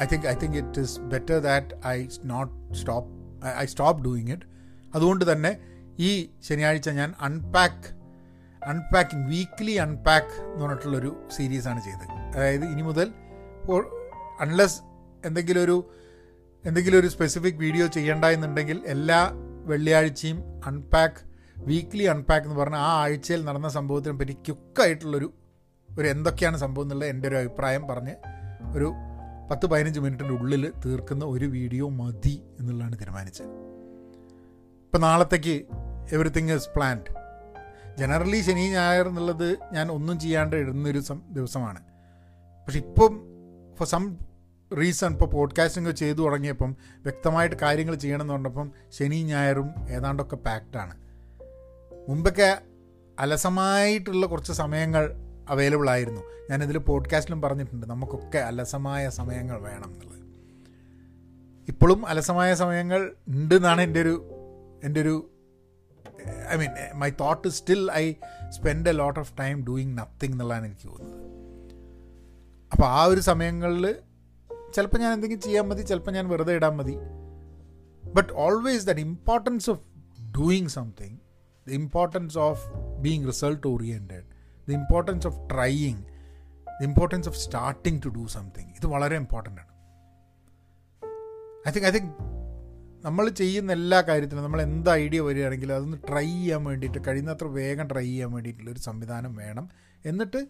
[0.03, 1.97] I think I think it is better that I
[2.31, 3.09] not stop
[3.63, 4.47] I stop doing it
[4.95, 5.51] അതുകൊണ്ട് തന്നെ
[5.99, 6.09] ഈ
[6.47, 7.87] ശനിയാഴ്ച ഞാൻ അൺപാക്ക്
[8.61, 12.13] അൺപാക്കിംഗ് വീക്ക്ലി അൺപാക്ക് എന്ന് പറഞ്ഞിട്ടുള്ളൊരു സീരീസാണ് ചെയ്തത്.
[12.35, 13.07] അതായത് ഇനി മുതൽ
[14.43, 14.79] അൺലെസ്
[15.25, 15.77] എന്തെങ്കിലും ഒരു
[16.65, 19.19] എന്തെങ്കിലും ഒരു സ്പെസിഫിക് വീഡിയോ ചെയ്യേണ്ട എന്നുണ്ടെങ്കിൽ എല്ലാ
[19.71, 21.21] വെള്ളിയാഴ്ചയും അൺപാക്ക്
[21.57, 25.33] വീക്ക്ലി അൺപാക്ക് എന്ന് പറഞ്ഞാൽ ആ ആഴ്ചയിൽ നടന്ന സംഭവത്തിനെ പറ്റി ക്യുക്കായിട്ടുള്ളൊരു
[25.99, 28.15] ഒരു എന്തൊക്കെയാണ് സംഭവം എന്നുള്ള എന്റെ ഒരു അഭിപ്രായം പറഞ്ഞ്
[28.73, 28.93] ഒരു
[29.51, 33.47] പത്ത് പതിനഞ്ച് മിനിറ്റിന്റെ ഉള്ളിൽ തീർക്കുന്ന ഒരു വീഡിയോ മതി എന്നുള്ളതാണ് തീരുമാനിച്ചത്.
[34.85, 35.65] ഇപ്പം നാളത്തേക്ക്
[36.11, 37.15] എവറിത്തിങ് ഇസ് പ്ലാൻഡ്
[37.97, 41.83] ജനറലി ശനി ഞായർ എന്നുള്ളത് ഞാൻ ഒന്നും ചെയ്യാണ്ട് ഇടുന്നൊരു ദിവസമാണ്.
[42.65, 43.21] പക്ഷെ ഇപ്പം
[43.75, 44.17] ഫോർ സം
[44.77, 51.04] റീസൺ ഇപ്പോൾ പോഡ്കാസ്റ്റിംഗ് ചെയ്തു തുടങ്ങിയപ്പം വ്യക്തമായിട്ട് കാര്യങ്ങൾ ചെയ്യണം എന്ന് പറഞ്ഞപ്പം ശനി ഞായറും ഏതാണ്ടൊക്കെ പാക്ഡാണ്
[52.09, 52.57] മുമ്പൊക്കെ
[53.19, 55.15] അലസമായിട്ടുള്ള കുറച്ച് സമയങ്ങൾ
[55.49, 56.21] അവൈലബിൾ ആയിരുന്നു.
[56.49, 60.15] ഞാനിതിൽ പോഡ്കാസ്റ്റിലും പറഞ്ഞിട്ടുണ്ട് നമുക്കൊക്കെ അലസമായ സമയങ്ങൾ വേണം എന്നുള്ളത്.
[61.67, 64.29] ഇപ്പോഴും അലസമായ സമയങ്ങൾ ഉണ്ട് എന്നാണ് എന്റെ ഒരു
[64.83, 65.29] എന്റെ ഒരു
[66.53, 68.13] I mean my thought still I
[68.49, 71.25] spend a lot of time doing nothing എന്നുള്ളതാണ് എനിക്ക് തോന്നുന്നത്.
[72.71, 73.95] അപ്പോൾ ആ ഒരു സമയങ്ങളിൽ
[74.75, 76.95] ചിലപ്പോൾ ഞാൻ എന്തെങ്കിലും ചെയ്യാൻ മതി ചിലപ്പോൾ ഞാൻ വെറുതെ ഇടാൻ മതി.
[78.13, 79.79] But always that importance of
[80.37, 81.17] doing something
[81.67, 84.23] the importance of being result oriented
[84.69, 86.03] the importance of trying
[86.81, 89.71] the importance of starting to do something ഇത് വളരെ ഇമ്പോർട്ടന്റ് ആണ്.
[91.67, 92.11] ഐ തിങ്ക് ഐ തിങ്ക്
[93.05, 98.03] നമ്മൾ ചെയ്യുന്ന എല്ലാ കാര്യത്തിലും നമ്മൾ എന്ത് ഐഡിയ വരികയാണെങ്കിലും അതൊന്ന് ട്രൈ ചെയ്യാൻ വേണ്ടിയിട്ട് കഴിയുന്നത്ര വേഗം ട്രൈ
[98.03, 99.69] ചെയ്യാൻ വേണ്ടിയിട്ടുള്ളൊരു സംവിധാനം വേണം.
[100.05, 100.47] എന്നിട്ട്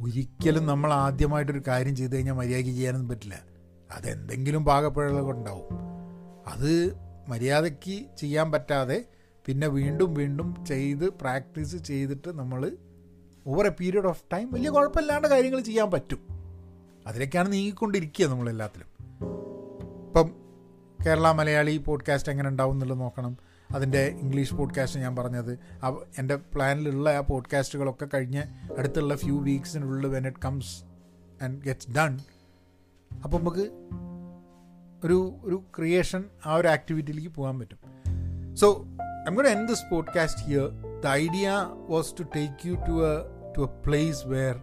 [0.00, 3.42] ഒരിക്കലും നമ്മൾ ആദ്യമായിട്ടൊരു കാര്യം ചെയ്ത് കഴിഞ്ഞാൽ മര്യാദയ്ക്ക് ചെയ്യാനൊന്നും പറ്റില്ല.
[3.90, 5.66] അതെന്തെങ്കിലും പാകപ്പിഴകൾ ഉണ്ടാവും
[6.46, 6.96] അത്
[7.28, 9.04] മര്യാദയ്ക്ക് ചെയ്യാൻ പറ്റാതെ
[9.46, 12.76] പിന്നെ വീണ്ടും വീണ്ടും ചെയ്ത് പ്രാക്ടീസ് ചെയ്തിട്ട് നമ്മൾ
[13.46, 16.18] over a period of time വലിയ കുഴപ്പമില്ലാണ്ട് കാര്യങ്ങൾ ചെയ്യാൻ പറ്റും.
[17.06, 18.86] അതിലേക്കാണ് നീങ്ങിക്കൊണ്ടിരിക്കുക നമ്മളെല്ലാത്തിലും.
[20.06, 20.30] ഇപ്പം
[21.06, 23.36] കേരള മലയാളി പോഡ്കാസ്റ്റ് എങ്ങനെ ഉണ്ടാവും എന്നുള്ളത് നോക്കണം.
[23.70, 25.58] അതിന്റെ ഇംഗ്ലീഷ് പോഡ്കാസ്റ്റ് ഞാൻ പറഞ്ഞത്.
[26.18, 28.42] എന്റെ പ്ലാനിലുള്ള ആ പോഡ്കാസ്റ്റുകളൊക്കെ കഴിഞ്ഞ്
[28.78, 30.84] അടുത്തുള്ള few വീക്സിനുള്ളിൽ when it comes
[31.44, 32.18] and gets done
[33.24, 33.88] അപ്പം നമുക്ക്
[35.04, 37.78] ഒരു ഒരു ക്രിയേഷൻ ആ ഒരു ആക്ടിവിറ്റിയിലേക്ക് പോകാൻ പറ്റും.
[38.56, 38.86] So
[39.28, 41.46] I'm good in this podcast here the idea
[41.88, 43.14] was to take you to a
[43.56, 44.56] to a place where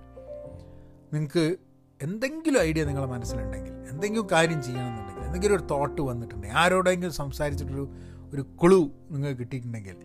[1.14, 1.58] നിങ്ങൾക്ക്
[2.02, 7.90] എന്തെങ്കിലും ഐഡിയ നിങ്ങളുടെ മനസ്സിലുണ്ടെങ്കിൽ എന്തെങ്കിലും കാര്യം ചെയ്യണമെന്നുണ്ടെങ്കിൽ എന്തെങ്കിലും ഒരു തോട്ട് വന്നിട്ടുണ്ടെങ്കിൽ ആരോടെങ്കിലും സംസാരിച്ചിട്ടൊരു
[8.34, 9.96] ഒരു ക്ലൂ നിങ്ങൾക്ക് കിട്ടിയിട്ടുണ്ടെങ്കിൽ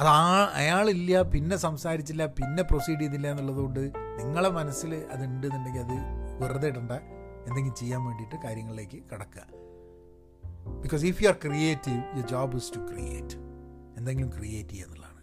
[0.00, 3.80] അത് ആ അയാളില്ല പിന്നെ സംസാരിച്ചില്ല പിന്നെ പ്രൊസീഡ് ചെയ്തില്ല എന്നുള്ളതുകൊണ്ട്
[4.18, 5.96] നിങ്ങളെ മനസ്സിൽ അത് ഉണ്ടെന്നുണ്ടെങ്കിൽ അത്
[6.42, 6.92] വെറുതെ ഇടണ്ട.
[7.46, 9.42] എന്തെങ്കിലും ചെയ്യാൻ വേണ്ടിയിട്ട് കാര്യങ്ങളിലേക്ക് കടക്കുക.
[10.82, 13.45] Because if you are creative you job is to create
[14.06, 15.20] എന്തെങ്കിലും ക്രിയേറ്റ് ചെയ്യുക എന്നുള്ളതാണ്.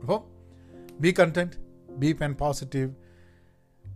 [0.00, 0.18] അപ്പോൾ
[1.00, 1.56] be content
[1.90, 2.90] be pen positive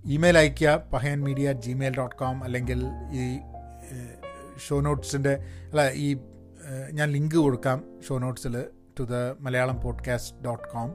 [0.05, 2.81] email അയയ്ക്കുക Pahayan media gmail dot com അല്ലെങ്കിൽ
[3.12, 3.39] ഈ
[4.69, 5.35] ഷോ നോട്ട്സിന്റെ
[5.71, 6.09] അല്ല ഈ
[6.93, 8.65] ഞാൻ ലിങ്ക് കൊടുക്കാം show നോട്ട്സിൽ
[9.01, 10.91] to the Malayalam podcast dot com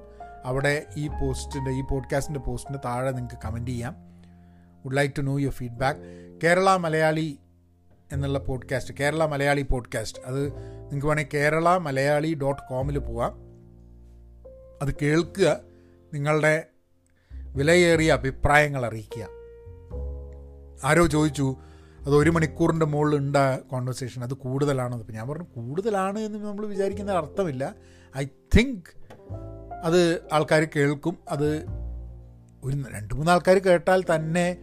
[0.45, 3.95] അവിടെ ഈ പോസ്റ്റിന്റെ ഈ പോഡ്കാസ്റ്റിന്റെ പോസ്റ്റിന്റെ താഴെ നിങ്ങൾക്ക് കമന്റ് ചെയ്യാം.
[4.85, 5.99] Would like to know your feedback
[6.43, 7.27] Kerala Malayali
[8.11, 13.31] എന്നുള്ള പോഡ്കാസ്റ്റ് കേരള മലയാളി പോഡ്കാസ്റ്റ് അത് നിങ്ങൾക്ക് വേണമെങ്കിൽ കേരള മലയാളി ഡോട്ട് കോമിൽ പോവാം.
[14.81, 15.59] അത് കേൾക്കുക
[16.13, 16.67] നിങ്ങളുടെ
[17.53, 19.27] വിലയേറിയ അഭിപ്രായങ്ങൾ അറിയിക്കുക.
[20.83, 21.55] ആരോ ചോദിച്ചു
[21.99, 27.11] അത് ഒരു മണിക്കൂറിന്റെ മുകളിൽ ഉണ്ട് കോൺവെർസേഷൻ അത് കൂടുതലാണെന്ന് അപ്പോൾ ഞാൻ പറഞ്ഞു കൂടുതലാണ് എന്ന് നമ്മൾ വിചാരിക്കുന്ന
[27.11, 27.75] അർത്ഥമില്ല.
[28.17, 28.25] ഐ
[28.57, 29.01] തിങ്ക്
[29.83, 31.17] അത് ആൾക്കാർ കേൾക്കും.
[31.29, 31.65] അത്
[32.63, 34.57] ഒരു രണ്ട് മൂന്ന് ആൾക്കാർ കേട്ടാൽ തന്നെ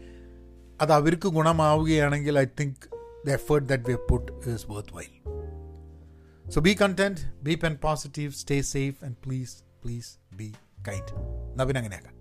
[0.81, 5.14] അത് അവർക്ക് ഗുണമാവുകയാണെങ്കിൽ I think the effort that we put is worthwhile
[6.46, 10.54] so be content be pen positive stay safe and please please be
[10.88, 11.14] kind
[11.52, 12.17] എന്നാൽ പിന്നെ അങ്ങനെയാക്കാം